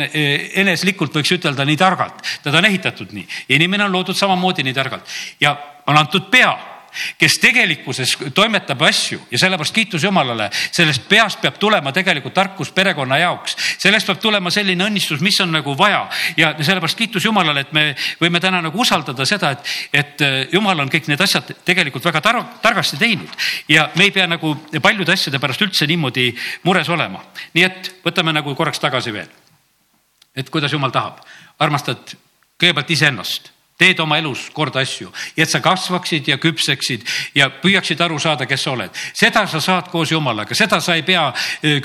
[0.62, 5.16] eneslikult, võiks ütelda nii targalt, teda on ehitatud nii, inimene on loodud samamoodi nii targalt.
[5.44, 5.52] Ja
[5.88, 6.52] on antud pea
[7.18, 13.18] kes tegelikkuses toimetab asju ja sellepärast kiitus Jumalale, sellest peast peab tulema tegelikult tarkus perekonna
[13.18, 13.56] jaoks.
[13.78, 16.06] sellest peab tulema selline õnnistus, mis on nagu vaja
[16.36, 17.84] ja sellepärast kiitus Jumalale, et me
[18.20, 22.22] võime täna nagu usaldada seda, et, et äh, Jumal on kõik need asjad tegelikult väga
[22.24, 26.30] tar targasti teinud ja me ei pea nagu paljude asjade pärast üldse niimoodi
[26.64, 27.22] mures olema.
[27.54, 29.28] nii et võtame nagu korraks tagasi veel.
[30.36, 31.22] et kuidas Jumal tahab,
[31.58, 32.16] armastad
[32.58, 37.06] kõigepealt iseennast teed oma elus kord asju ja et sa kasvaksid ja küpseksid
[37.38, 39.02] ja püüaksid aru saada, kes sa oled.
[39.14, 41.28] seda sa saad koos Jumalaga, seda sa ei pea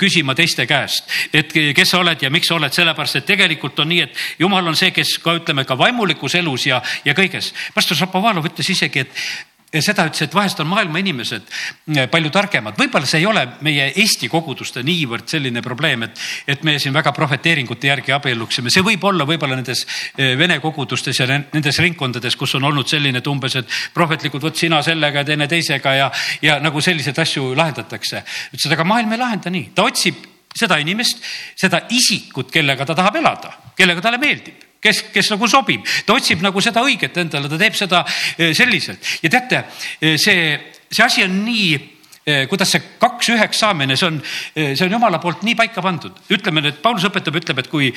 [0.00, 3.90] küsima teiste käest, et kes sa oled ja miks sa oled, sellepärast et tegelikult on
[3.92, 7.52] nii, et Jumal on see, kes ka ütleme ka vaimulikus elus ja, ja kõiges.
[7.74, 11.46] pastor Šapovalov ütles isegi, et seda ütles, et vahest on maailma inimesed
[11.86, 16.20] mm, palju targemad, võib-olla see ei ole meie Eesti koguduste niivõrd selline probleem, et,
[16.54, 21.20] et me siin väga prohveteeringute järgi abielluksime, see võib olla võib-olla nendes eh, vene kogudustes
[21.20, 25.30] ja nendes ringkondades, kus on olnud selline, et umbes, et prohvetlikud, vot sina sellega ja
[25.32, 26.10] teine teisega ja,
[26.42, 28.22] ja nagu selliseid asju lahendatakse.
[28.52, 30.20] ütles, et aga maailm ei lahenda nii, ta otsib
[30.54, 31.24] seda inimest,
[31.58, 36.44] seda isikut, kellega ta tahab elada, kellega talle meeldib kes, kes nagu sobib, ta otsib
[36.44, 39.64] nagu seda õiget endale, ta teeb seda eh, selliselt ja teate,
[40.00, 40.54] eh, see,
[40.90, 44.20] see asi on nii eh, kuidas see kaks üheks saamine, see on,
[44.54, 46.22] see on jumala poolt nii paika pandud.
[46.32, 47.90] ütleme, et Paulus õpetab, ütleb, et kui,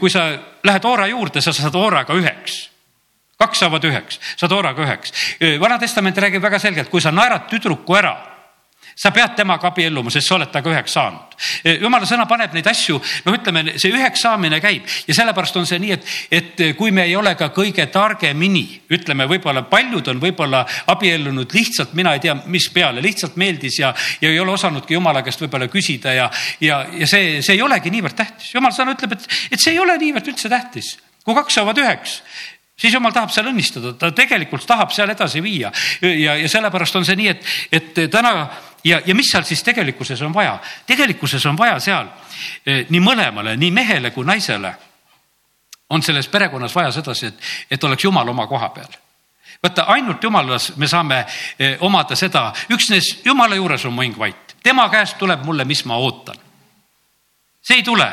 [0.00, 0.30] kui sa
[0.66, 2.66] lähed oora juurde, sa saad ooraga üheks
[3.38, 5.12] kaks saavad üheks, saad ooraga üheks.
[5.62, 8.16] vana testament räägib väga selgelt, kui sa naerad tüdruku ära
[8.98, 11.36] sa pead temaga abielluma, sest sa oled temaga üheks saanud.
[11.80, 15.78] jumala sõna paneb neid asju, noh, ütleme, see üheks saamine käib ja sellepärast on see
[15.82, 20.64] nii, et, et kui me ei ole ka kõige targemini, ütleme, võib-olla paljud on võib-olla
[20.90, 25.22] abiellunud lihtsalt, mina ei tea, mis peale, lihtsalt meeldis ja, ja ei ole osanudki jumala
[25.22, 26.30] käest võib-olla küsida ja,
[26.60, 28.50] ja, ja see, see ei olegi niivõrd tähtis.
[28.54, 30.96] jumal sõna ütleb, et, et see ei ole niivõrd üldse tähtis
[31.28, 32.22] kui kaks saavad üheks,
[32.78, 35.68] siis jumal tahab seal õnnistada, ta tegelikult tahab seal edasi viia
[36.00, 38.48] ja, ja sellepärast on see nii, et, et täna
[38.84, 40.58] ja, ja mis seal siis tegelikkuses on vaja?
[40.86, 42.06] tegelikkuses on vaja seal
[42.66, 44.74] eh, nii mõlemale, nii mehele kui naisele
[45.90, 48.98] on selles perekonnas vaja sedasi, et, et oleks jumal oma koha peal
[49.62, 51.24] vaata, ainult jumalas me saame
[51.58, 55.84] eh, omada seda, üksnes jumala juures on mu hing vait, tema käest tuleb mulle, mis
[55.84, 56.46] ma ootan
[57.68, 58.06] see ei tule.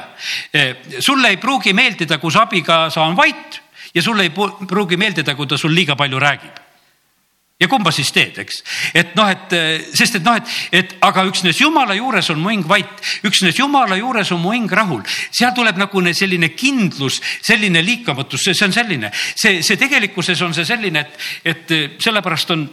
[0.54, 3.62] Eh, sulle ei pruugi meeldida, kus abikaasa on vait
[3.96, 4.32] ja sulle ei
[4.68, 6.65] pruugi meeldida, kui ta sul liiga palju räägib
[7.60, 8.58] ja kumba siis teed, eks,
[9.00, 9.54] et noh, et
[9.96, 13.96] sest et noh, et, et aga üksnes jumala juures on mu hing vait, üksnes jumala
[13.96, 19.12] juures on mu hing rahul, seal tuleb nagu selline kindlus, selline liikamatus, see on selline,
[19.14, 21.06] see, see tegelikkuses on see selline,
[21.46, 22.68] et, et sellepärast on,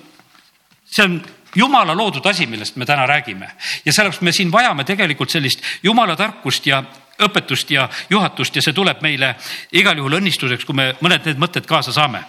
[0.90, 1.21] see on
[1.55, 3.53] jumala loodud asi, millest me täna räägime.
[3.85, 6.83] Ja sellepärast me siin vajame tegelikult sellist jumala tarkust ja
[7.20, 9.35] õpetust ja juhatust ja see tuleb meile
[9.79, 12.22] igal juhul õnnistuseks, kui me mõned need mõtted kaasa saame.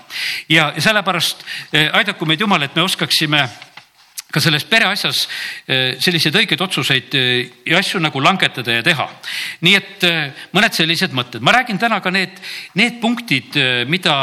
[0.49, 3.47] ja sellepärast eh, aidaku meid Jumal, et me oskaksime
[4.33, 5.27] ka selles pereasjas
[5.67, 9.09] eh, selliseid õigeid otsuseid eh, ja asju nagu langetada ja teha.
[9.61, 10.07] nii et
[10.53, 12.39] mõned sellised mõtted, ma räägin täna ka need,
[12.75, 14.15] need punktid, mida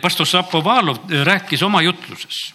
[0.00, 2.52] pastor Šapovalov rääkis oma jutluses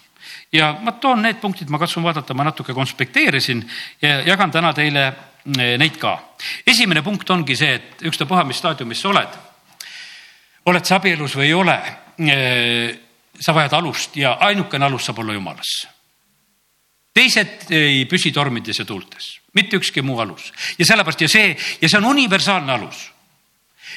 [0.54, 3.64] ja ma toon need punktid, ma katsun vaadata, ma natuke konspekteerisin
[4.02, 5.12] ja jagan täna teile
[5.46, 6.18] neid ka.
[6.66, 9.38] esimene punkt ongi see, et ükstapuha, mis staadiumis sa oled,
[10.70, 11.78] oled sa abielus või ei ole,
[12.20, 13.00] eh,
[13.40, 15.88] sa vajad alust ja ainukene alus saab olla jumalas.
[17.14, 21.90] teised ei püsi tormides ja tuultes, mitte ükski muu alus ja sellepärast ja see ja
[21.90, 23.12] see on universaalne alus.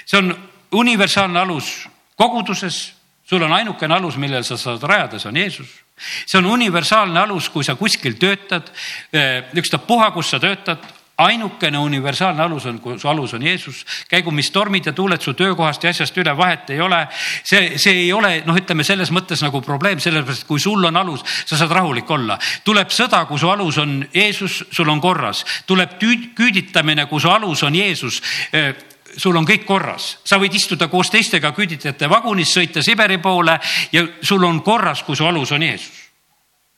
[0.07, 0.35] see on
[0.73, 2.93] universaalne alus koguduses,
[3.25, 5.83] sul on ainukene alus, millel sa saad rajada, see on Jeesus
[6.27, 8.71] see on universaalne alus, kui sa kuskil töötad,
[9.13, 10.83] eh, ükstapuha, kus sa töötad,
[11.19, 15.85] ainukene universaalne alus on, su alus on Jeesus, käigu mis tormid ja tuuled su töökohast
[15.85, 17.07] ja asjast üle, vahet ei ole.
[17.45, 21.25] see, see ei ole noh, ütleme selles mõttes nagu probleem, sellepärast kui sul on alus,
[21.45, 22.39] sa saad rahulik olla.
[22.65, 27.63] tuleb sõda, kui su alus on Jeesus, sul on korras, tuleb küüditamine, kui su alus
[27.63, 28.23] on Jeesus
[28.53, 28.73] eh,
[29.17, 33.59] sul on kõik korras, sa võid istuda koos teistega küüditajate vagunis, sõita Siberi poole
[33.93, 36.02] ja sul on korras, kui su alus on Jeesus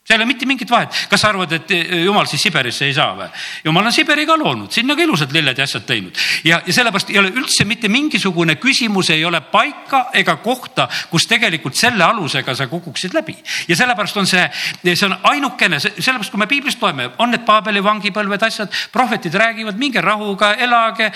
[0.05, 2.95] seal ei ole mitte mingit vahet, kas sa arvad, et eh, jumal siis Siberisse ei
[2.97, 3.29] saa või?
[3.65, 7.13] jumal on Siberi ka loonud, sinna ka ilusad lilled ja asjad teinud ja, ja sellepärast
[7.15, 12.55] ei ole üldse mitte mingisugune küsimus, ei ole paika ega kohta, kus tegelikult selle alusega
[12.55, 13.37] sa kukuksid läbi.
[13.69, 14.45] ja sellepärast on see,
[14.93, 19.81] see on ainukene, sellepärast kui me piiblist loeme, on need Paabeli vangipõlved, asjad, prohvetid räägivad,
[19.81, 21.13] minge rahuga, elage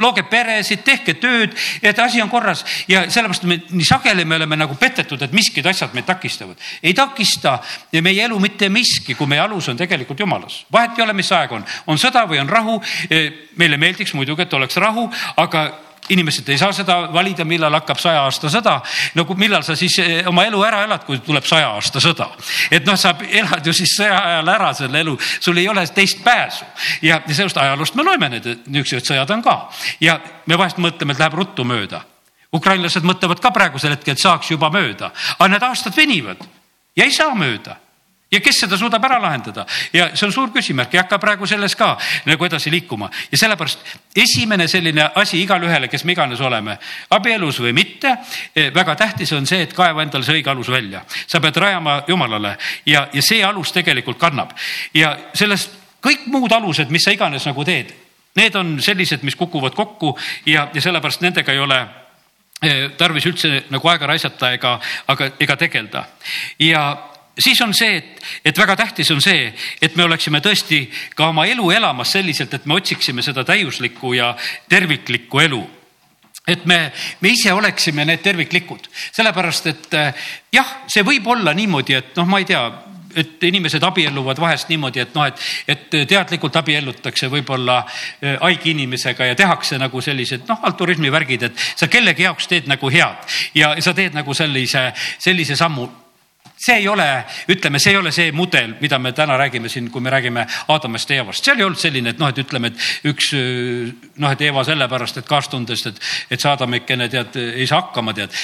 [0.00, 4.58] looge peresid, tehke tööd, et asi on korras ja sellepärast me nii sageli me oleme
[4.60, 6.56] nagu petetud, et miskid asjad meid takistavad.
[6.82, 7.58] ei takista
[8.00, 10.64] meie elu mitte miski, kui meie alus on tegelikult jumalas.
[10.72, 12.80] vahet ei ole, mis aeg on, on sõda või on rahu.
[13.56, 18.22] meile meeldiks muidugi, et oleks rahu, aga inimesed ei saa seda valida, millal hakkab saja
[18.24, 18.76] aasta sõda.
[19.14, 22.28] no millal sa siis eh, oma elu ära elad, kui tuleb saja aasta sõda.
[22.70, 26.24] et noh, sa elad ju siis sõja ajal ära selle elu, sul ei ole teist
[26.24, 26.64] pääsu.
[27.02, 29.58] ja, sellest ajaloost me loeme need, niisugused sõjad on ka
[30.00, 32.02] ja me vahest mõtleme, et läheb ruttu mööda.
[32.54, 36.42] ukrainlased mõtlevad ka praegusel hetkel, et saaks juba mööda, aga need aastad venivad
[36.96, 37.76] ja ei saa mööda
[38.30, 39.64] ja kes seda suudab ära lahendada?
[39.92, 41.92] Ja see on suur küsimärk, ei hakka praegu selles ka
[42.28, 43.10] nagu edasi liikuma.
[43.32, 43.84] Ja sellepärast
[44.16, 46.78] esimene selline asi igalühele, kes me iganes oleme,
[47.10, 48.16] abielus või mitte,
[48.54, 51.02] eh, väga tähtis on see, et kaeva endale see õige alus välja.
[51.26, 52.56] sa pead rajama jumalale.
[52.86, 54.52] Ja, ja see alus tegelikult kannab.
[54.94, 55.70] Ja sellest
[56.02, 57.92] kõik muud alused, mis sa iganes nagu teed,
[58.36, 61.80] need on sellised, mis kukuvad kokku ja, ja sellepärast nendega ei ole
[62.62, 66.04] eh, tarvis üldse nagu aega raisata ega, aga ega tegeleda
[66.58, 67.09] ja
[67.44, 69.50] siis on see, et, et väga tähtis on see,
[69.82, 70.84] et me oleksime tõesti
[71.16, 74.34] ka oma elu elamas selliselt, et me otsiksime seda täiuslikku ja
[74.68, 75.62] terviklikku elu.
[76.48, 81.98] Et me, me ise oleksime need terviklikud, sellepärast et eh, jah, see võib olla niimoodi,
[81.98, 82.62] et noh, ma ei tea,
[83.20, 89.30] et inimesed abielluvad vahest niimoodi, et noh, et, et teadlikult abiellutakse võib-olla eh, haige inimesega
[89.30, 93.26] ja tehakse nagu sellised noh, altruismi värgid, et sa kellegi jaoks teed nagu head.
[93.54, 95.88] Ja sa teed nagu sellise, sellise sammu
[96.60, 97.06] see ei ole,
[97.48, 101.10] ütleme, see ei ole see mudel, mida me täna räägime siin, kui me räägime Aadamast
[101.10, 103.30] ja Eevast, seal ei olnud selline, et noh, et ütleme, et üks
[104.20, 108.36] noh, et Eeva sellepärast, et kaastundest, et, et see Aadamikene tead, ei saa hakkama, tead.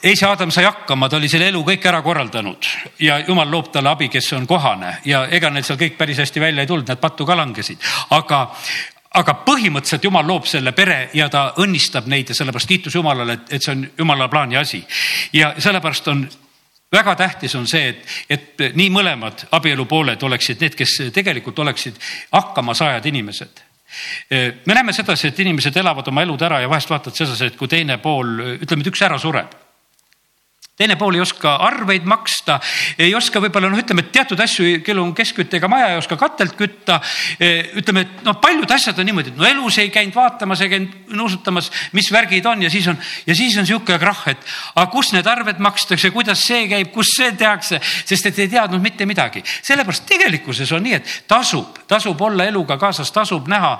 [0.00, 2.70] ei, see Aadam sai hakkama, ta oli selle elu kõik ära korraldanud
[3.04, 6.40] ja jumal loob talle abi, kes on kohane ja ega neil seal kõik päris hästi
[6.40, 7.84] välja ei tulnud, nad pattu ka langesid,
[8.16, 8.46] aga
[9.12, 13.50] aga põhimõtteliselt jumal loob selle pere ja ta õnnistab neid ja sellepärast kiitus Jumalale, et,
[13.58, 14.80] et see on Jumala plaani asi.
[15.36, 16.24] ja sellepärast on
[16.92, 21.98] väga tähtis on see, et, et nii mõlemad abielupooled oleksid need, kes tegelikult oleksid
[22.32, 23.64] hakkamasaajad inimesed.
[24.66, 27.68] Me näeme sedasi, et inimesed elavad oma elud ära ja vahest vaatad sedasi, et kui
[27.68, 29.52] teine pool, ütleme, et üks ära sureb
[30.76, 32.56] teine pool ei oska arveid maksta,
[32.96, 36.54] ei oska võib-olla noh, ütleme, et teatud asju, kellel on keskküttega maja, ei oska katelt
[36.56, 36.96] kütta.
[37.76, 41.12] ütleme, et noh, paljud asjad on niimoodi, et no elus ei käinud vaatamas, ei käinud
[41.12, 45.12] nuusutamas, mis värgid on ja siis on ja siis on sihuke krahh, et aga kus
[45.12, 49.44] need arved makstakse, kuidas see käib, kus see tehakse, sest et ei teadnud mitte midagi.
[49.44, 53.76] sellepärast tegelikkuses on nii, et tasub, tasub olla eluga kaasas, tasub näha,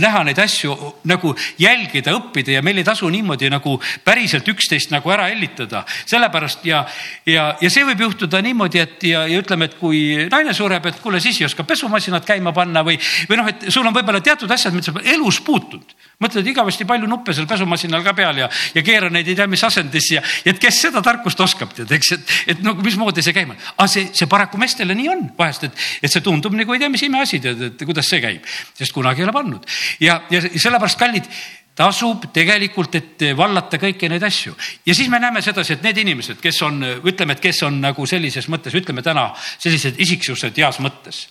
[0.00, 0.76] näha neid asju
[1.10, 6.44] nagu jälgida, õppida ja meil ei tasu niimoodi nagu päriselt üksteist nagu ära hellitada, sellepärast
[6.44, 6.84] pärast ja,
[7.26, 11.00] ja, ja see võib juhtuda niimoodi, et ja, ja ütleme, et kui naine sureb, et
[11.02, 12.98] kuule, siis ei oska pesumasinat käima panna või,
[13.28, 15.94] või noh, et sul on võib-olla teatud asjad, mida sa elus puutunud.
[16.22, 19.64] mõtled igavesti palju nuppe seal pesumasinal ka peal ja, ja keera neid ei tea mis
[19.66, 23.34] asendis ja, ja et kes seda tarkust oskab, tead, eks, et, et no mismoodi see
[23.34, 23.56] käima.
[23.76, 26.90] aga see, see paraku meestele nii on vahest, et, et see tundub nagu ei tea,
[26.92, 28.46] mis imeasi, tead, et kuidas see käib,
[28.78, 29.68] sest kunagi ei ole pannud
[30.00, 31.28] ja, ja sellepärast kallid
[31.74, 34.54] tasub tegelikult, et vallata kõiki neid asju
[34.86, 38.06] ja siis me näeme sedasi, et need inimesed, kes on, ütleme, et kes on nagu
[38.06, 41.28] sellises mõttes, ütleme täna sellised isiksused heas mõttes.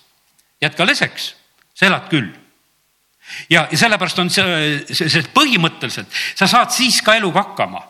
[0.62, 1.34] jätka leseks,
[1.76, 2.28] sa elad küll.
[3.50, 7.84] ja, ja sellepärast on see, see, see põhimõtteliselt, sa saad siis ka eluga hakkama.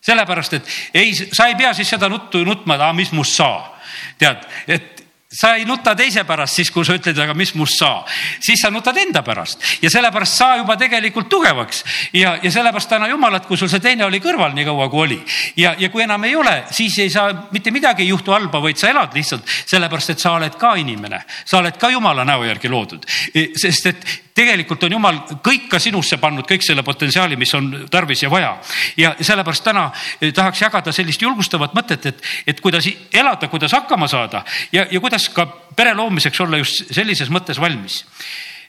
[0.00, 3.72] sellepärast, et ei, sa ei pea siis seda nuttu nutma, et mis must saa
[4.18, 5.01] tead, et
[5.32, 8.02] sa ei nuta teise pärast siis, kui sa ütled, aga mis must saa,
[8.42, 9.62] siis sa nutad enda pärast.
[9.82, 11.84] Ja sellepärast saa juba tegelikult tugevaks.
[12.12, 15.20] Ja, ja sellepärast täna Jumalat, kui sul see teine oli kõrval nii kaua, kui oli.
[15.56, 18.80] Ja, ja kui enam ei ole, siis ei saa mitte midagi ei juhtu halba, vaid
[18.80, 22.70] sa elad lihtsalt sellepärast, et sa oled ka inimene, sa oled ka Jumala näo järgi
[22.72, 23.08] loodud,
[23.56, 28.22] sest et tegelikult on Jumal kõik ka sinusse pannud, kõik selle potentsiaali, mis on tarvis
[28.24, 28.52] ja vaja.
[28.96, 29.84] ja sellepärast täna
[30.20, 34.44] eh, tahaks jagada sellist julgustavat mõtet, et, et kuidas elada, kuidas hakkama saada.
[34.72, 38.02] Ja, ja kuidas ka pere loomiseks olla just sellises mõttes valmis.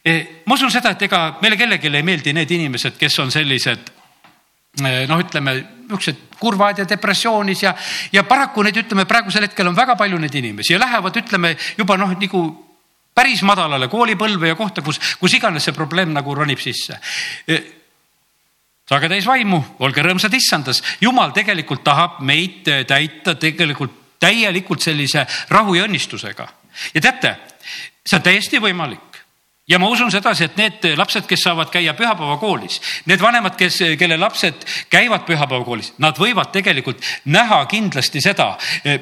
[0.04, 3.92] Eh, ma usun seda, et ega meile kellelegi ei meeldi need inimesed, kes on sellised
[4.84, 7.72] eh, noh, ütleme niisugused kurvad ja depressioonis ja,
[8.12, 11.98] ja paraku neid, ütleme praegusel hetkel on väga palju neid inimesi ja lähevad, ütleme juba
[12.00, 12.44] noh, nagu
[13.16, 17.00] päris madalale koolipõlve ja kohta, kus, kus iganes see probleem nagu ronib sisse.
[18.89, 25.75] saage täis vaimu, olge rõõmsad issandas, jumal tegelikult tahab meid täita tegelikult täielikult sellise rahu
[25.75, 26.47] ja õnnistusega.
[26.93, 27.36] ja teate,
[28.05, 29.12] see on täiesti võimalik
[29.67, 34.17] ja ma usun sedasi, et need lapsed, kes saavad käia pühapäevakoolis, need vanemad, kes, kelle
[34.19, 36.99] lapsed käivad pühapäevakoolis, nad võivad tegelikult
[37.32, 38.49] näha kindlasti seda,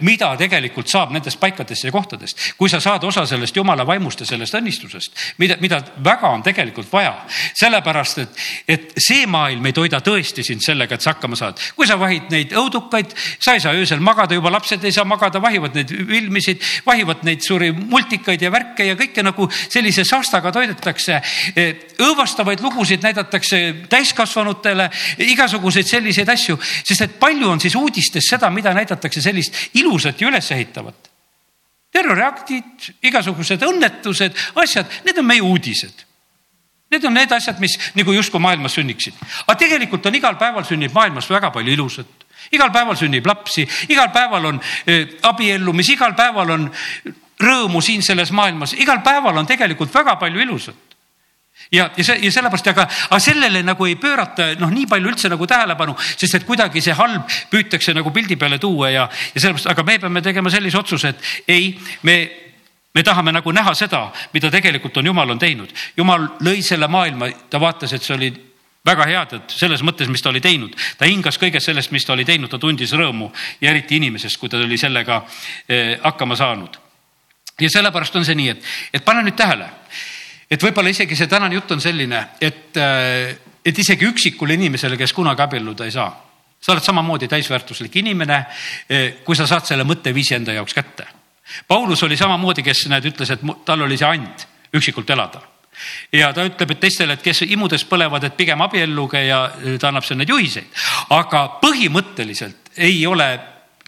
[0.05, 2.53] mida tegelikult saab nendest paikadest ja kohtadest.
[2.57, 6.91] kui sa saad osa sellest jumala vaimust ja sellest õnnistusest, mida, mida väga on tegelikult
[6.93, 7.15] vaja.
[7.57, 11.57] sellepärast, et, et see maailm ei toida tõesti sind sellega, et sa hakkama saad.
[11.75, 15.41] kui sa vahid neid õudukaid, sa ei saa öösel magada, juba lapsed ei saa magada,
[15.41, 20.73] vahivad neid filmisid, vahivad neid suuri multikaid ja värke ja kõike nagu sellise saastaga millega
[20.75, 21.21] toidetakse.
[21.55, 28.49] Eh, õõvastavaid lugusid näidatakse täiskasvanutele, igasuguseid selliseid asju, sest et palju on siis uudistes seda,
[28.49, 31.09] mida näidatakse sellist ilusat ja ülesehitavat.
[31.91, 36.05] terroriaktid, igasugused õnnetused, asjad, need on meie uudised
[36.91, 39.13] Need on need asjad, mis nagu justkui maailmas sünniksid,
[39.47, 44.09] aga tegelikult on igal päeval sünnib maailmas väga palju ilusat igal päeval sünnib lapsi, igal
[44.11, 46.71] päeval on eh, abiellumis, igal päeval on
[47.41, 50.91] rõõmu siin selles maailmas, igal päeval on tegelikult väga palju ilusat.
[51.71, 55.29] Ja, ja see ja sellepärast, aga, aga sellele nagu ei pöörata noh, nii palju üldse
[55.31, 59.69] nagu tähelepanu, sest et kuidagi see halb püütakse nagu pildi peale tuua ja, ja sellepärast,
[59.71, 61.71] aga me peame tegema sellise otsuse, et ei,
[62.07, 62.17] me,
[62.95, 65.71] me tahame nagu näha seda, mida tegelikult on Jumal on teinud.
[65.97, 68.31] Jumal lõi selle maailma, ta vaatas, et see oli
[68.87, 72.15] väga head, et selles mõttes, mis ta oli teinud, ta hingas kõigest sellest, mis ta
[72.17, 73.29] oli teinud, ta tundis rõõmu
[73.61, 75.21] ja eriti inimesest, kui ta oli sellega
[75.69, 76.81] eh, hakkama saanud
[77.61, 79.69] ja sellepärast on see nii, et, et pane nüüd tähele,
[80.51, 83.31] et võib-olla isegi see tänane jutt on selline, et, äh,
[83.65, 86.09] et isegi üksikule inimesele, kes kunagi abielluda ei saa,
[86.61, 88.43] sa oled samamoodi täisväärtuslik inimene,
[88.91, 91.07] äh, kui sa saad selle mõtteviisi enda jaoks kätte.
[91.67, 95.41] Paulus oli samamoodi, kes näed, ütles, et tal oli see and üksikult elada.
[96.13, 99.39] Ja ta ütleb, et teistele, et kes imudes põlevad, et pigem abielluge ja
[99.79, 100.67] ta annab seal neid juhiseid.
[101.09, 103.27] aga põhimõtteliselt ei ole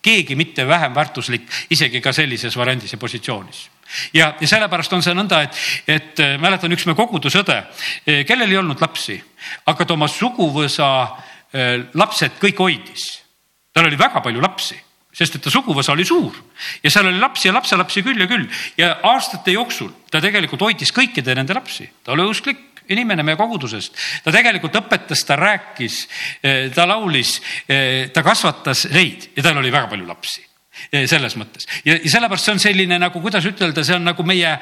[0.03, 3.69] keegi mitte vähem väärtuslik isegi ka sellises variandis ja positsioonis.
[4.13, 8.51] Ja, ja sellepärast on see nõnda, et, et äh, mäletan üks me kogudusõde, äh, kellel
[8.51, 9.19] ei olnud lapsi,
[9.69, 13.11] aga ta oma suguvõsa äh, lapsed kõik hoidis.
[13.73, 14.75] tal oli väga palju lapsi
[15.13, 16.33] sest et ta suguvõsa oli suur.
[16.81, 18.47] Ja seal oli lapsi ja lapselapsi küll ja küll.
[18.77, 23.99] Ja aastate jooksul ta tegelikult hoidis kõikide nende lapsi, ta oli usklik inimene meie kogudusest,
[24.23, 25.99] ta tegelikult õpetas, ta rääkis,
[26.43, 30.43] eh, ta laulis, eh, ta kasvatas neid ja tal oli väga palju lapsi
[30.91, 34.23] eh, selles mõttes ja, ja sellepärast see on selline nagu, kuidas ütelda, see on nagu
[34.27, 34.57] meie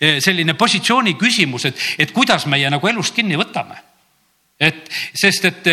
[0.00, 3.78] selline positsiooni küsimus, et, et kuidas meie nagu elust kinni võtame.
[4.60, 5.68] et sest, et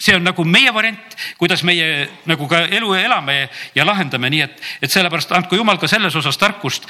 [0.00, 4.60] see on nagu meie variant, kuidas meie nagu ka elu elame ja lahendame, nii et,
[4.82, 6.88] et sellepärast andku jumal ka selles osas tarkust,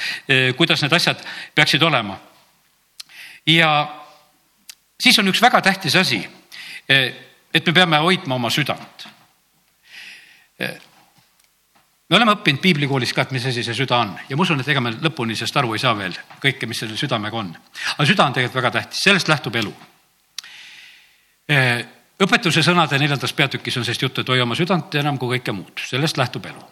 [0.57, 1.19] kuidas need asjad
[1.55, 2.30] peaksid olema.
[3.47, 3.71] Ja
[5.01, 6.21] siis on üks väga tähtis asi,
[6.89, 7.13] eh,
[7.53, 9.07] et me peame hoidma oma südant.
[10.59, 10.75] Eh,
[12.09, 14.67] me oleme õppinud piiblikoolis ka, et mis asi see süda on ja ma usun, et
[14.67, 17.55] ega me lõpuni sellest aru ei saa veel kõike, mis selle südamega on.
[17.97, 19.73] aga süda on tegelikult väga tähtis, sellest lähtub elu
[22.21, 25.81] õpetuse sõnade neljandas peatükis on sellest juttu, et hoia oma südant enam kui kõike muud,
[25.87, 26.63] sellest lähtub elu.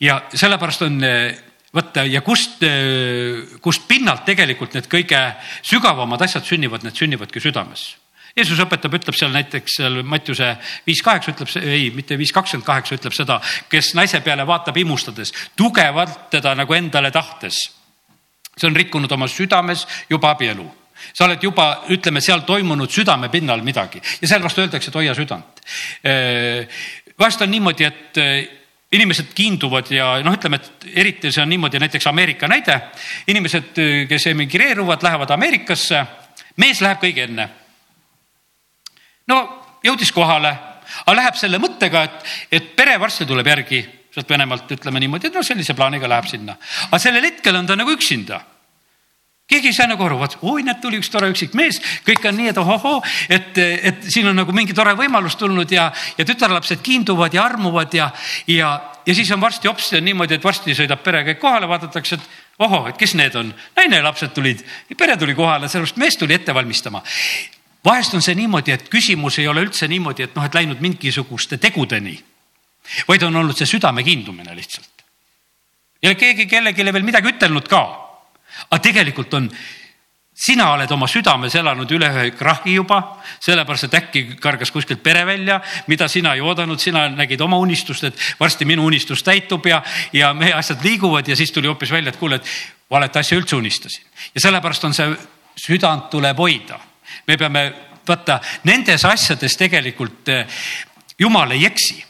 [0.00, 1.00] ja sellepärast on
[1.74, 5.20] võtta ja kust, eh, kust pinnalt tegelikult need kõige
[5.62, 7.94] sügavamad asjad sünnivad, need sünnivadki südames.
[8.34, 10.56] Jeesus õpetab, ütleb seal näiteks seal Mattiuse
[10.86, 13.38] viis kaheksa ütleb, ei, mitte viis kakskümmend kaheksa ütleb seda,
[13.70, 17.60] kes naise peale vaatab imustades, tugevalt teda nagu endale tahtes.
[18.56, 20.64] see on rikkunud oma südames juba abielu
[21.12, 25.60] sa oled juba, ütleme, seal toimunud südame pinnal midagi ja sellepärast öeldakse, et hoia südant.
[27.18, 28.20] vahest on niimoodi, et
[28.94, 32.80] inimesed kiinduvad ja noh, ütleme, et eriti see on niimoodi näiteks Ameerika näide.
[33.26, 36.04] inimesed, kes emigreeruvad, lähevad Ameerikasse,
[36.56, 37.48] mees läheb kõige enne.
[39.26, 39.40] no
[39.84, 40.54] jõudis kohale,
[41.06, 43.84] aga läheb selle mõttega, et, et pere varsti tuleb järgi
[44.14, 46.56] sealt Venemaalt, ütleme niimoodi, et noh, sellise plaaniga läheb sinna.
[46.90, 48.40] aga sellel hetkel on ta nagu üksinda
[49.48, 51.76] keegi ei saa nagu aru, vaat oi, näed, tuli üks tore üksik mees,
[52.06, 55.90] kõik on nii, et ohohoo, et, et siin on nagu mingi tore võimalus tulnud ja,
[56.18, 58.08] ja tütarlapsed kiinduvad ja armuvad ja,
[58.48, 58.70] ja,
[59.04, 62.88] ja siis on varsti hops niimoodi, et varsti sõidab pere kõik kohale, vaadatakse, et ohoh,
[62.88, 64.62] et kes need on, naine ja lapsed tulid,
[64.96, 67.02] pere tuli kohale, sellepärast mees tuli ette valmistama.
[67.84, 71.58] vahest on see niimoodi, et küsimus ei ole üldse niimoodi, et noh, et läinud mingisuguste
[71.60, 72.16] tegudeni,
[73.08, 75.04] vaid on olnud see südame kiindumine lihtsalt.
[76.02, 78.03] ja keegi kellelegi veel midagi ütelnud ka
[78.70, 79.48] aga tegelikult on,
[80.34, 82.98] sina oled oma südames elanud üle ühe krahhi juba,
[83.44, 88.04] sellepärast et äkki kargas kuskilt pere välja, mida sina ei oodanud, sina nägid oma unistust,
[88.04, 89.82] et varsti minu unistus täitub ja,
[90.12, 93.56] ja meie asjad liiguvad ja siis tuli hoopis välja, et kuule, et valet asja üldse
[93.56, 94.04] unistasin.
[94.34, 95.14] ja sellepärast on see,
[95.56, 96.80] südant tuleb hoida.
[97.26, 97.64] me peame,
[98.08, 100.46] vaata nendes asjades tegelikult eh,
[101.18, 102.04] jumal ei eksi.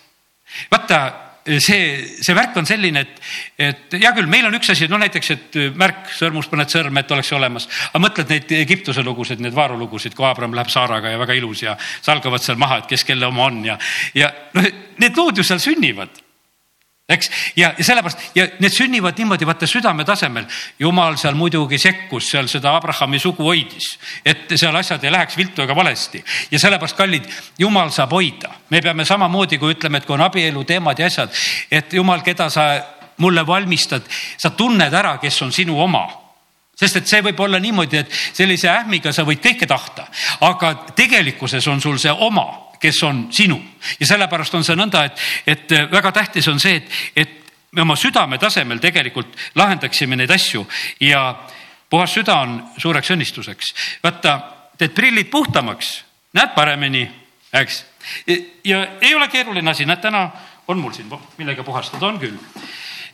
[0.70, 1.84] vaata see,
[2.22, 3.20] see värk on selline, et,
[3.58, 7.14] et hea küll, meil on üks asi, no näiteks, et märk sõrmus paned sõrme, et
[7.14, 7.68] oleks olemas.
[7.90, 11.76] aga mõtled neid Egiptuse lugusid, need vaarulugusid, kui Abram läheb Saaraga ja väga ilus ja
[12.00, 13.78] salgavad seal maha, et kes kelle oma on ja,
[14.16, 14.70] ja noh,
[15.02, 16.23] need lood ju seal sünnivad
[17.08, 20.46] eks, ja, sellepärast ja need sünnivad niimoodi, vaata südame tasemel.
[20.78, 25.62] jumal seal muidugi sekkus, seal seda Abrahami sugu hoidis, et seal asjad ei läheks viltu
[25.62, 27.28] ega valesti ja sellepärast, kallid,
[27.58, 28.54] jumal saab hoida.
[28.70, 31.30] me peame samamoodi, kui ütleme, et kui on abielu teemad ja asjad,
[31.70, 32.68] et jumal, keda sa
[33.18, 34.02] mulle valmistad,
[34.38, 36.06] sa tunned ära, kes on sinu oma
[36.74, 40.08] sest et see võib olla niimoodi, et sellise ähmiga sa võid kõike tahta,
[40.40, 43.56] aga tegelikkuses on sul see oma kes on sinu
[44.00, 47.40] ja sellepärast on see nõnda, et, et väga tähtis on see, et, et
[47.74, 50.66] me oma südame tasemel tegelikult lahendaksime neid asju
[51.00, 51.24] ja
[51.90, 53.74] puhas süda on suureks õnnistuseks.
[54.02, 54.38] vaata,
[54.78, 55.96] teed prillid puhtamaks,
[56.36, 57.04] näed paremini,
[57.52, 57.84] eks.
[58.64, 60.28] ja ei ole keeruline asi, näed, täna
[60.68, 62.36] on mul siin millega puhastada, on küll.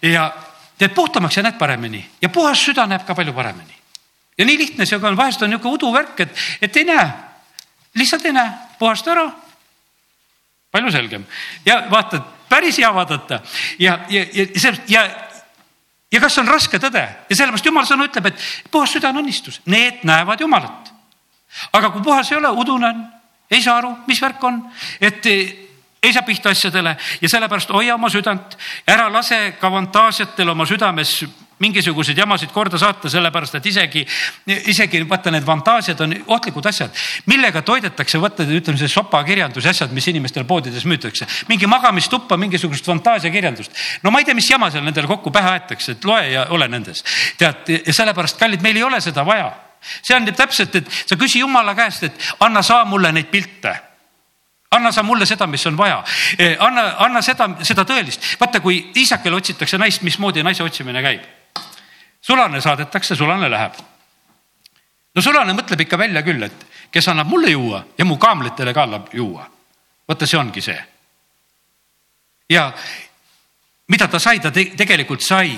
[0.03, 0.31] ja
[0.79, 3.77] teed puhtamaks ja näed paremini ja puhas süda näeb ka palju paremini.
[4.39, 7.07] ja nii lihtne see on, vahest on niisugune uduvärk, et, et ei näe,
[7.95, 9.31] lihtsalt ei näe, puhasta ära
[10.71, 11.25] palju selgem.
[11.67, 13.41] Ja vaata, päris hea vaadata.
[13.79, 15.05] Ja, ja, ja see ja,
[16.13, 17.03] ja kas on raske tõde?
[17.29, 20.93] Ja sellepärast jumal sõna ütleb, et puhas süda on õnnistus, need näevad Jumalat.
[21.73, 23.03] aga kui puhas ei ole, udune on,
[23.51, 24.63] ei saa aru, mis värk on,
[25.01, 26.97] et ei saa pihta asjadele.
[27.21, 28.57] Ja sellepärast hoia oma südant,
[28.87, 31.25] ära lase ka fantaasiatel oma südames
[31.61, 34.05] mingisuguseid jamasid korda saata, sellepärast et isegi,
[34.73, 36.95] isegi vaata, need fantaasiad on ohtlikud asjad,
[37.31, 42.89] millega toidetakse, vaata, ütleme see sopakirjandus ja asjad, mis inimestele poodides müütakse, mingi magamistuppa, mingisugust
[42.89, 43.77] fantaasiakirjandust.
[44.03, 46.69] no ma ei tea, mis jama seal nendele kokku pähe aetakse, et loe ja ole
[46.69, 47.05] nendes.
[47.39, 51.41] tead, ja sellepärast, kallid, meil ei ole seda vaja see on täpselt, et sa küsi
[51.41, 53.73] jumala käest, et anna saa mulle neid pilte
[54.71, 55.99] anna sa mulle seda, mis on vaja.
[56.39, 58.37] E, anna, anna seda, seda tõelist.
[58.41, 61.40] vaata, kui isakele otsitakse naist, mismoodi naise otsimine käib.
[62.31, 63.75] Sulane saadetakse, sulane läheb.
[65.15, 68.87] no sulane mõtleb ikka välja küll, et kes annab mulle juua ja mu kaamlitele ka
[68.87, 69.47] annab juua.
[70.09, 70.79] vaata, see ongi see.
[72.51, 72.71] ja
[73.89, 75.57] mida ta sai, ta te tegelikult sai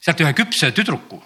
[0.00, 1.20] sealt ühe küpse tüdruku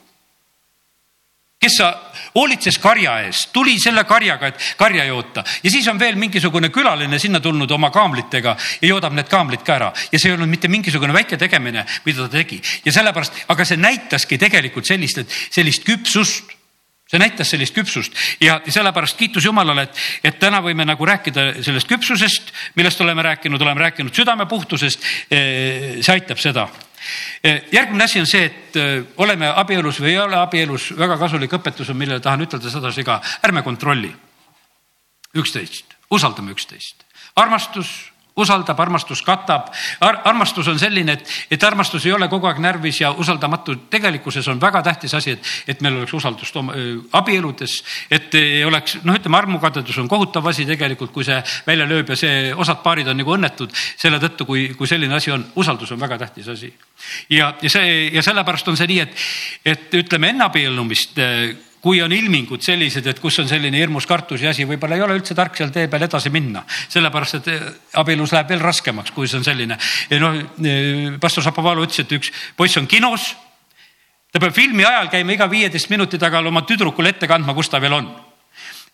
[1.63, 1.91] kes sa
[2.35, 5.45] hoolitses karja eest, tuli selle karjaga, et karja joota.
[5.63, 9.77] Ja siis on veel mingisugune külaline sinna tulnud oma kaamlitega ja joodab need kaamlid ka
[9.77, 9.93] ära.
[10.13, 12.59] Ja see ei olnud mitte mingisugune väike tegemine, mida ta tegi.
[12.85, 16.59] Ja sellepärast, aga see näitaski tegelikult sellist, et sellist küpsust.
[17.13, 18.15] See näitas sellist küpsust.
[18.41, 23.61] Ja sellepärast kiitus Jumalale, et, et täna võime nagu rääkida sellest küpsusest, millest oleme rääkinud,
[23.61, 25.05] oleme rääkinud südame puhtusest.
[25.29, 26.71] see aitab seda
[27.73, 31.91] järgmine asi on see, et eh, oleme abielus või ei ole abielus, väga kasulik õpetus
[31.91, 34.13] on, millele tahan ütelda sedasi ka, ärme kontrolli
[35.35, 37.05] üksteist, usaldame üksteist.
[37.37, 39.69] armastus usaldab, armastus katab
[40.01, 40.21] Ar.
[40.25, 43.77] armastus on selline, et, et armastus ei ole kogu aeg närvis ja usaldamatu.
[43.91, 46.75] tegelikkuses on väga tähtis asi, et, et meil oleks usaldust oma,
[47.13, 47.79] abieludes,
[48.11, 52.17] et ei oleks, noh, ütleme armukadedus on kohutav asi tegelikult, kui see välja lööb ja
[52.17, 55.45] see osad paarid on nagu õnnetud selle tõttu, kui, kui selline asi on.
[55.57, 56.73] usaldus on väga tähtis asi.
[57.31, 59.29] ja, ja see ja sellepärast on see nii, et,
[59.75, 61.21] et ütleme enne abiellumist
[61.83, 65.17] kui on ilmingud sellised, et kus on selline hirmus kartus ja asi, võib-olla ei ole
[65.19, 67.65] üldse tark seal tee peal edasi minna, sellepärast et eh,
[67.99, 69.79] abielus läheb veel raskemaks, kui see on selline.
[70.23, 73.33] noh, eh, pastor Šapovalov ütles, et üks poiss on kinos.
[74.33, 77.81] ta peab filmi ajal käima iga viieteist minuti taga oma tüdrukule ette kandma, kus ta
[77.81, 78.13] veel on.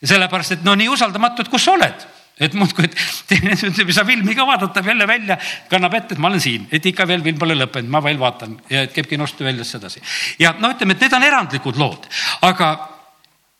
[0.02, 2.08] sellepärast, et no nii usaldamatu, et kus sa oled
[2.40, 5.38] et muudkui, et saa filmi ka vaadata, jälle välja,
[5.70, 8.56] kannab ette, et ma olen siin, et ikka veel film pole lõppenud, ma veel vaatan
[8.70, 10.02] ja et käib kinost väljas sedasi.
[10.38, 12.06] ja no ütleme, et need on erandlikud lood,
[12.46, 12.70] aga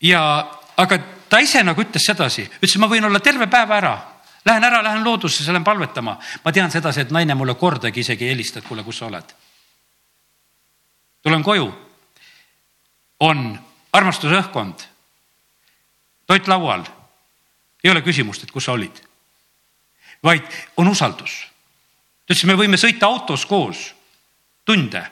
[0.01, 0.21] ja,
[0.77, 0.99] aga
[1.29, 3.97] ta ise nagu ütles sedasi, ütles, ma võin olla terve päeva ära
[4.47, 6.17] Lähen ära, lähen loodusesse, lähen palvetama.
[6.45, 9.35] ma tean sedasi, et naine mulle kordagi isegi ei helista, et kuule, kus sa oled.
[11.21, 11.67] tulen koju.
[13.19, 13.59] on
[13.91, 14.85] armastuse õhkkond,
[16.25, 16.85] toit laual
[17.83, 19.01] ei ole küsimust, et kus sa olid,
[20.23, 20.45] vaid
[20.77, 21.47] on usaldus.
[22.25, 23.89] ta ütles, me võime sõita autos koos
[24.65, 25.03] tunde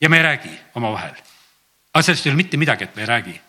[0.00, 1.14] ja me ei räägi omavahel.
[1.94, 3.40] aga sellest ei ole mitte midagi, et me ei räägi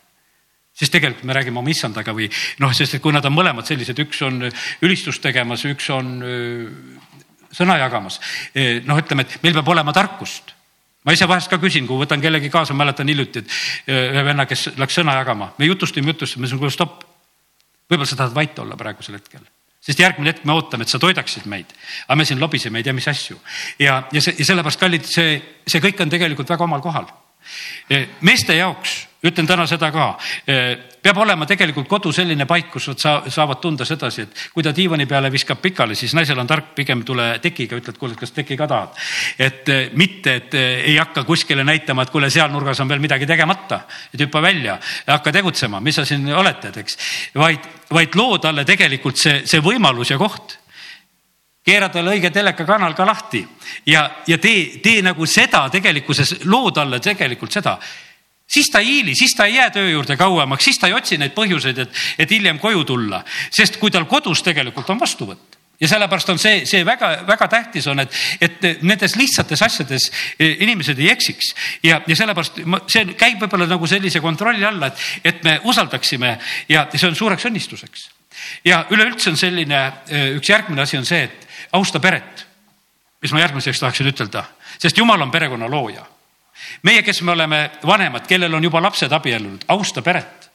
[0.78, 2.30] siis tegelikult me räägime oma issandaga või
[2.62, 4.44] noh, sest et kui nad on mõlemad sellised, üks on
[4.86, 6.12] ülistust tegemas, üks on
[7.52, 8.20] sõna jagamas.
[8.86, 10.54] noh, ütleme, et meil peab olema tarkust.
[11.06, 14.70] ma ise vahest ka küsin, kui võtan kellegi kaasa, mäletan hiljuti, et ühe venna, kes
[14.78, 17.07] läks sõna jagama, me jutustasime, jutustasime, ütlesin, kuule stopp
[17.88, 19.44] võib-olla sa tahad vait olla praegusel hetkel,
[19.82, 21.72] sest järgmine hetk me ootame, et sa toidaksid meid,
[22.08, 23.40] aga me siin lobiseme ei tea mis asju.
[23.80, 27.08] Ja, ja see ja sellepärast, kallid, see, see kõik on tegelikult väga omal kohal.
[28.22, 30.08] meeste jaoks ütlen täna seda ka,
[30.46, 34.74] peab olema tegelikult kodu selline paik, kus nad saa, saavad tunda sedasi, et kui ta
[34.76, 38.58] diivani peale viskab pikali, siis naisel on tark pigem tule tekiga, ütled, kuule, kas teki
[38.60, 39.02] ka tahad.
[39.40, 43.82] et mitte, et ei hakka kuskile näitama, et kuule, seal nurgas on veel midagi tegemata,
[44.14, 46.98] et hüppa välja, hakka tegutsema, mis sa siin oled, tead, eks.
[47.36, 50.60] vaid, vaid loo talle tegelikult see, see võimalus ja koht
[51.68, 53.42] keera talle õige telekakanal ka lahti
[53.92, 57.76] ja, ja tee, tee nagu seda tegelikkuses, loo talle tegelikult seda
[58.48, 61.18] siis ta ei hiili, siis ta ei jää töö juurde kauemaks, siis ta ei otsi
[61.18, 65.58] neid põhjuseid, et, et hiljem koju tulla, sest kui tal kodus tegelikult on vastuvõtt.
[65.78, 70.08] Ja sellepärast on see, see väga-väga tähtis on, et, et nendes lihtsates asjades
[70.40, 71.52] e, inimesed ei eksiks.
[71.86, 76.34] Ja, ja sellepärast ma, see käib võib-olla nagu sellise kontrolli alla, et, et me usaldaksime
[76.74, 78.10] ja see on suureks õnnistuseks.
[78.66, 82.46] ja üleüldse on selline, e, üks järgmine asi on see, et austa peret,
[83.22, 84.48] mis ma järgmiseks tahaksin ütelda,
[84.82, 86.06] sest jumal on perekonna looja
[86.84, 90.50] meie, kes me oleme vanemad, kellel on juba lapsed abiellunud, austa peret.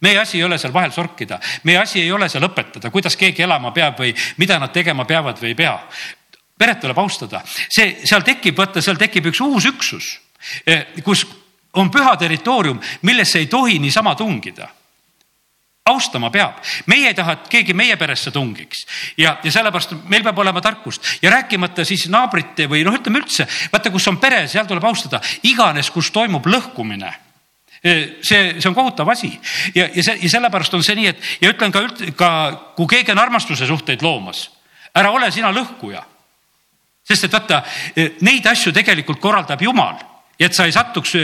[0.00, 3.42] Meie asi ei ole seal vahel sorkida, meie asi ei ole seal õpetada, kuidas keegi
[3.42, 5.78] elama peab või mida nad tegema peavad või ei pea.
[6.58, 10.20] peret tuleb austada, see, seal tekib, vaata, seal tekib üks uus üksus,
[10.66, 11.26] eh, kus
[11.74, 14.68] on püha territoorium, millesse ei tohi niisama tungida
[15.88, 16.58] austama peab.
[16.86, 18.84] meie ei taha, et keegi meie peresse tungiks.
[19.16, 21.04] Ja, ja sellepärast meil peab olema tarkust.
[21.22, 25.20] Ja rääkimata siis naabrite või noh, ütleme üldse, vaata, kus on pere, seal tuleb austada,
[25.48, 27.12] iganes, kus toimub lõhkumine.
[27.78, 28.18] See,
[28.58, 29.30] see on kohutav asi.
[29.74, 31.84] Ja, ja see ja sellepärast on see nii, et ja ütlen ka,
[32.18, 32.30] ka
[32.76, 34.48] kui keegi on armastuse suhteid loomas,
[34.98, 36.02] ära ole sina lõhkuja.
[37.08, 37.62] sest et vaata,
[38.20, 39.96] neid asju tegelikult korraldab Jumal
[40.38, 41.14] ja et sa ei satuks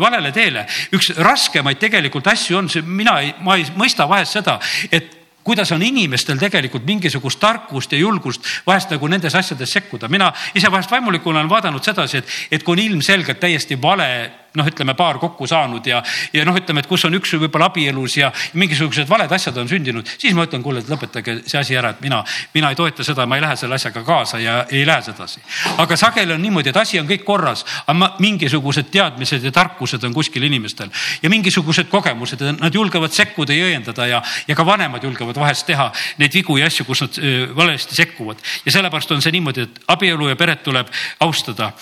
[0.00, 0.66] valele teele.
[0.92, 4.58] üks raskemaid tegelikult asju on see, mina ei, ma ei mõista vahest seda,
[4.92, 10.08] et kuidas on inimestel tegelikult mingisugust tarkust ja julgust vahest nagu nendes asjades sekkuda.
[10.08, 14.66] mina ise vahest vaimulikuna olen vaadanud sedasi, et, et kui on ilmselgelt täiesti vale noh,
[14.66, 18.30] ütleme paar kokku saanud ja, ja noh, ütleme, et kus on üks võib-olla abielus ja
[18.58, 22.02] mingisugused valed asjad on sündinud, siis ma ütlen, kuule, et lõpetage see asi ära, et
[22.04, 22.22] mina,
[22.54, 25.42] mina ei toeta seda, ma ei lähe selle asjaga kaasa ja ei lähe sedasi.
[25.78, 30.14] aga sageli on niimoodi, et asi on kõik korras, aga mingisugused teadmised ja tarkused on
[30.14, 30.90] kuskil inimestel
[31.22, 35.90] ja mingisugused kogemused, nad julgevad sekkuda ja õiendada ja, ja ka vanemad julgevad vahest teha
[36.18, 37.20] neid vigu ja asju, kus nad
[37.56, 40.90] valesti sekkuvad ja sellepärast on see niimoodi, et abielu ja peret tuleb
[41.20, 41.72] austada.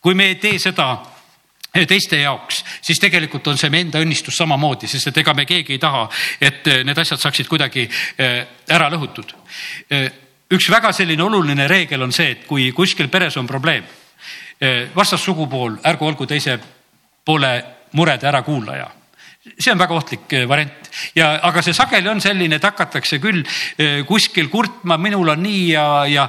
[0.00, 1.13] kui me ei tee seda
[1.82, 5.74] teiste jaoks, siis tegelikult on see meie enda õnnistus samamoodi, sest et ega me keegi
[5.74, 6.04] ei taha,
[6.40, 8.36] et eh, need asjad saaksid kuidagi eh,
[8.70, 9.34] ära lõhutud.
[9.90, 10.06] Eh,
[10.54, 13.86] üks väga selline oluline reegel on see, et kui kuskil peres on probleem,
[14.94, 16.54] vastassugupool ärgu olgu teise
[17.26, 17.48] poole
[17.98, 18.86] murede ärakuulaja
[19.58, 20.86] see on väga ohtlik variant
[21.18, 23.42] ja, aga see sageli on selline, et hakatakse küll
[24.08, 26.28] kuskil kurtma, minul on nii ja, ja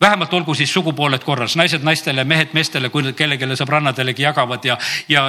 [0.00, 4.78] vähemalt olgu siis sugupooled korras, naised naistele, mehed meestele, kui kellelegi sõbrannadelegi jagavad ja,
[5.08, 5.28] ja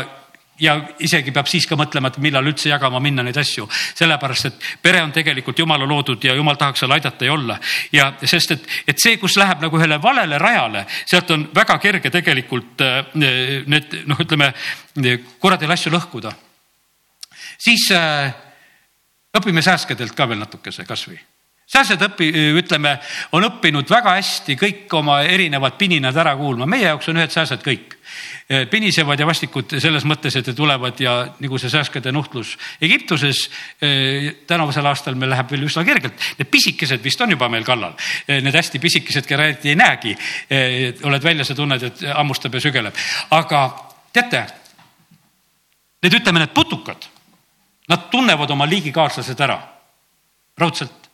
[0.60, 4.66] ja isegi peab siis ka mõtlema, et millal üldse jagama minna neid asju, sellepärast et
[4.82, 7.60] pere on tegelikult jumala loodud ja jumal tahaks seal aidata ja olla.
[7.94, 12.10] ja sest, et, et see, kus läheb nagu ühele valele rajale, sealt on väga kerge
[12.14, 14.54] tegelikult äh, need noh, ütleme
[15.40, 16.34] kuradil asju lõhkuda.
[17.58, 18.34] siis äh,
[19.38, 21.20] õpime sääskedelt ka veel natukese kasvõi
[21.68, 22.96] sääsed õpi-, ütleme,
[23.36, 27.64] on õppinud väga hästi kõik oma erinevad pininad ära kuulma, meie jaoks on ühed sääsed
[27.66, 27.96] kõik.
[28.72, 33.50] pinisevad ja vastikud selles mõttes, et tulevad ja nagu see sääskede nuhtlus Egiptuses
[34.48, 36.16] tänavusel aastal meil läheb veel üsna kergelt.
[36.40, 37.98] Need pisikesed vist on juba meil kallal,
[38.28, 40.16] need hästi pisikesed, keda eriti ei näegi.
[41.04, 42.96] oled väljas ja tunned, et hammustab ja sügeleb,
[43.36, 43.66] aga
[44.14, 44.46] teate,
[46.04, 47.10] need ütleme, need putukad,
[47.90, 49.60] nad tunnevad oma liigikaaslased ära
[50.58, 51.07] raudselt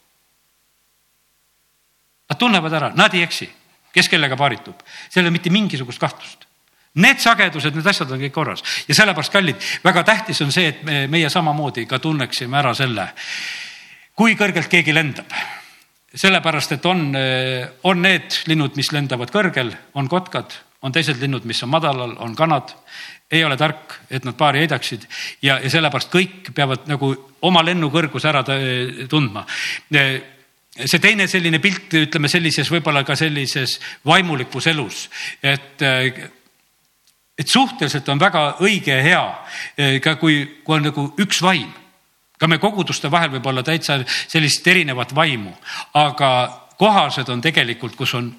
[2.43, 3.47] tunnevad ära, nad ei eksi,
[3.93, 6.49] kes kellega paaritub, seal ei ole mitte mingisugust kahtlust.
[6.93, 10.83] Need sagedused, need asjad on kõik korras ja sellepärast, kallid, väga tähtis on see, et
[10.85, 13.07] me, meie samamoodi ka tunneksime ära selle,
[14.13, 15.33] kui kõrgelt keegi lendab.
[16.13, 17.15] sellepärast, et on,
[17.89, 20.53] on need linnud, mis lendavad kõrgel, on kotkad,
[20.85, 22.75] on teised linnud, mis on madalal, on kanad.
[23.31, 25.07] ei ole tark, et nad paari heidaksid
[25.41, 27.09] ja, ja sellepärast kõik peavad nagu
[27.41, 28.43] oma lennukõrguse ära
[29.09, 29.47] tundma
[30.73, 35.05] see teine selline pilt, ütleme sellises, võib-olla ka sellises vaimulikus elus,
[35.43, 35.81] et,
[37.37, 41.71] et suhteliselt on väga õige ja hea, ka kui, kui on nagu üks vaim.
[42.43, 45.53] ka me koguduste vahel võib olla täitsa sellist erinevat vaimu,
[45.93, 46.29] aga
[46.77, 48.33] kohased on tegelikult, kus on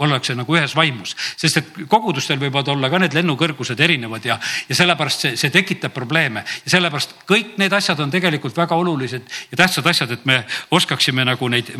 [0.00, 4.38] ollakse nagu ühes vaimus, sest et kogudustel võivad olla ka need lennukõrgused erinevad ja,
[4.68, 6.44] ja sellepärast see, see tekitab probleeme.
[6.64, 11.26] Ja sellepärast kõik need asjad on tegelikult väga olulised ja tähtsad asjad, et me oskaksime
[11.28, 11.74] nagu neid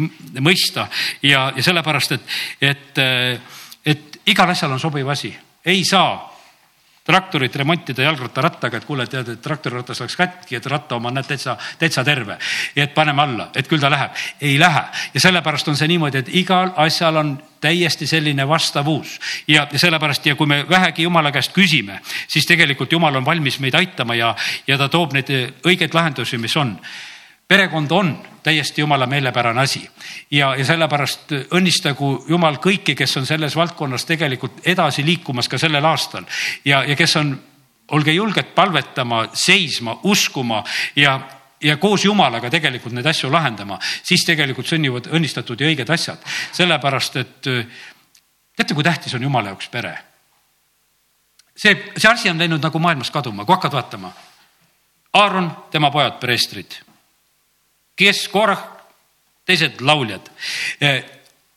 [0.44, 0.88] mõista.
[1.24, 3.00] Ja, ja sellepärast, et, et,
[3.86, 5.32] et igal asjal on sobiv asi,
[5.64, 6.31] ei saa
[7.04, 11.26] traktorit remontida jalgrattarattaga, et kuule, tead, et traktoriratas läks katki, et ratta oma on näed
[11.26, 12.38] täitsa, täitsa terve.
[12.76, 14.10] et paneme alla, et küll ta läheb.
[14.40, 14.84] ei lähe
[15.14, 20.26] ja sellepärast on see niimoodi, et igal asjal on täiesti selline vastavus ja, ja sellepärast
[20.26, 24.34] ja kui me vähegi jumala käest küsime, siis tegelikult jumal on valmis meid aitama ja,
[24.66, 25.30] ja ta toob neid
[25.66, 26.78] õigeid lahendusi, mis on
[27.48, 28.12] perekond on
[28.42, 29.90] täiesti jumala meelepärane asi
[30.30, 35.84] ja, ja sellepärast õnnistagu jumal kõiki, kes on selles valdkonnas tegelikult edasi liikumas ka sellel
[35.84, 36.26] aastal
[36.64, 37.32] ja, ja kes on,
[37.92, 40.62] olge julged palvetama, seisma, uskuma
[40.96, 41.18] ja,
[41.60, 46.22] ja koos Jumalaga tegelikult neid asju lahendama, siis tegelikult sünnivad õnnistatud ja õiged asjad.
[46.52, 47.40] sellepärast, et
[48.56, 49.98] teate, kui tähtis on Jumala jaoks pere?
[51.56, 54.12] see, see asi on läinud nagu maailmas kaduma, kui hakkad vaatama.
[55.12, 56.80] Aaron, tema pojad, preestrid
[57.96, 58.62] kes Korah,
[59.44, 60.30] teised lauljad,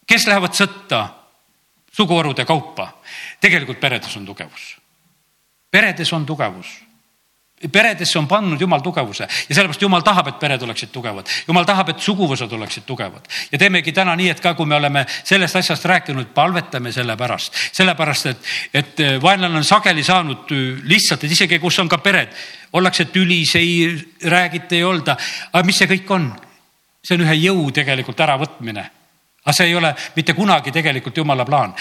[0.07, 1.07] kes lähevad sõtta
[1.91, 2.97] suguharude kaupa.
[3.41, 4.77] tegelikult peredes on tugevus.
[5.71, 6.84] peredes on tugevus
[7.71, 11.29] peredesse on pannud jumal tugevuse ja sellepärast jumal tahab, et pered oleksid tugevad.
[11.47, 15.05] jumal tahab, et suguvõsad oleksid tugevad ja teemegi täna nii, et ka kui me oleme
[15.23, 20.83] sellest asjast rääkinud, palvetame selle pärast, sellepärast et, et eh, vaenlane on sageli saanud eh,
[20.83, 22.35] lihtsalt, et isegi kus on ka pered,
[22.75, 25.17] ollakse tülis, ei räägita, ei olda.
[25.53, 26.33] aga mis see kõik on?
[27.05, 28.89] see on ühe jõu tegelikult äravõtmine
[29.45, 31.73] aga see ei ole mitte kunagi tegelikult jumala plaan.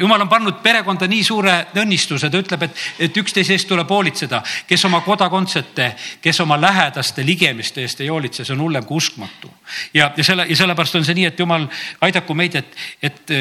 [0.00, 4.42] jumal on pannud perekonda nii suure õnnistuse, ta ütleb, et, et üksteise eest tuleb hoolitseda,
[4.68, 5.90] kes oma kodakondsete,
[6.20, 9.50] kes oma lähedaste ligemiste eest ei hoolitse, see on hullem kui uskmatu.
[9.94, 11.64] ja, ja selle ja sellepärast on see nii, et jumal
[12.04, 13.36] aidaku meid, et, et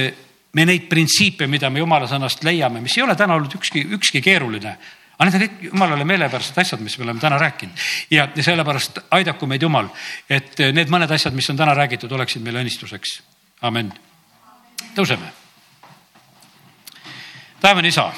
[0.55, 4.23] me neid printsiipe, mida me jumala sõnast leiame, mis ei ole täna olnud ükski, ükski
[4.23, 4.77] keeruline
[5.15, 9.47] aga need on kõik jumalale meelepärased asjad, mis me oleme täna rääkinud ja, sellepärast aidaku
[9.47, 9.87] meid Jumal,
[10.29, 13.19] et need mõned asjad, mis on täna räägitud, oleksid meile õnnistuseks.
[13.65, 13.93] Amen.
[14.95, 15.31] tõuseme.
[17.61, 18.11] taevane isa,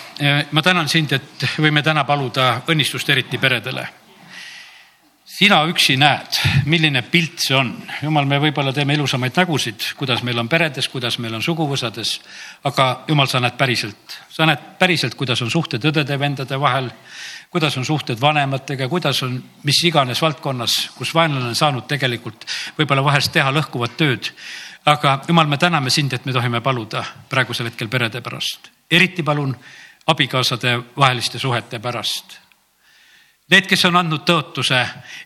[0.52, 3.88] ma tänan sind, et võime täna paluda õnnistust eriti peredele
[5.38, 7.70] sina üksi näed, milline pilt see on.
[8.02, 12.16] jumal, me võib-olla teeme ilusamaid nägusid, kuidas meil on peredes, kuidas meil on suguvõsades.
[12.64, 16.90] aga jumal, sa näed päriselt, sa näed päriselt, kuidas on suhted õdede-vendade vahel,
[17.54, 22.48] kuidas on suhted vanematega, kuidas on mis iganes valdkonnas, kus vaenlane on saanud tegelikult
[22.80, 24.32] võib-olla vahest teha lõhkuvat tööd.
[24.88, 29.56] Aga jumal, me täname sind, et me tohime paluda praegusel hetkel perede pärast, eriti palun
[30.08, 32.40] abikaasade vaheliste suhete pärast
[33.48, 34.80] Need, kes on andnud tõotuse,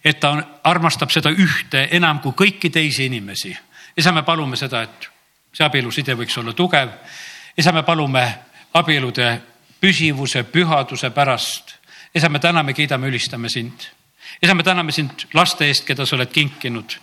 [0.06, 0.36] et ta
[0.70, 3.56] armastab seda ühte enam kui kõiki teisi inimesi.
[3.98, 5.08] isa, me palume seda, et
[5.54, 6.90] see abieluside võiks olla tugev.
[7.58, 8.22] isa, me palume
[8.74, 9.42] abielude
[9.82, 11.76] püsivuse, pühaduse pärast.
[12.14, 13.90] isa, me täname, kiidame, ülistame sind.
[14.42, 17.00] isa, me täname sind laste eest, keda sa oled kinkinud.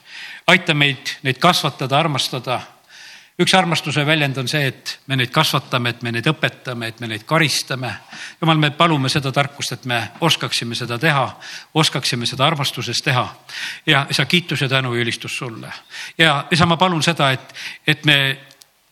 [0.48, 2.60] Aita meid neid kasvatada, armastada
[3.38, 7.10] üks armastuse väljend on see, et me neid kasvatame, et me neid õpetame, et me
[7.12, 7.92] neid karistame.
[8.40, 11.26] jumal, me palume seda tarkust, et me oskaksime seda teha,
[11.74, 13.28] oskaksime seda armastuses teha.
[13.86, 15.72] ja isa, kiitus ja tänu ja ülistus sulle.
[16.18, 17.54] ja isa, ma palun seda, et,
[17.86, 18.38] et me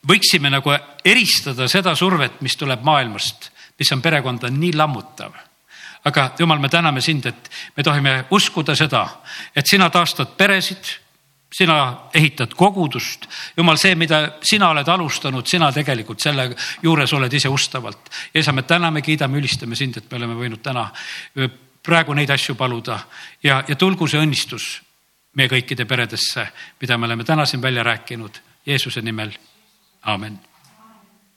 [0.07, 0.71] võiksime nagu
[1.05, 5.33] eristada seda survet, mis tuleb maailmast, mis on perekonda nii lammutav
[6.05, 9.03] aga jumal, me täname sind, et me tohime uskuda seda,
[9.55, 10.93] et sina taastad peresid
[11.53, 13.27] sina ehitad kogudust,
[13.57, 16.49] jumal, see, mida sina oled alustanud, sina tegelikult selle
[16.83, 18.09] juures oled ise ustavalt.
[18.33, 20.89] ja isa, me täname, kiidame, ülistame sind, et me oleme võinud täna
[21.83, 22.99] praegu neid asju paluda
[23.43, 24.81] ja, ja tulgu see õnnistus
[25.37, 26.47] meie kõikide peredesse,
[26.81, 29.31] mida me oleme täna siin välja rääkinud Jeesuse nimel.
[30.03, 30.39] aamen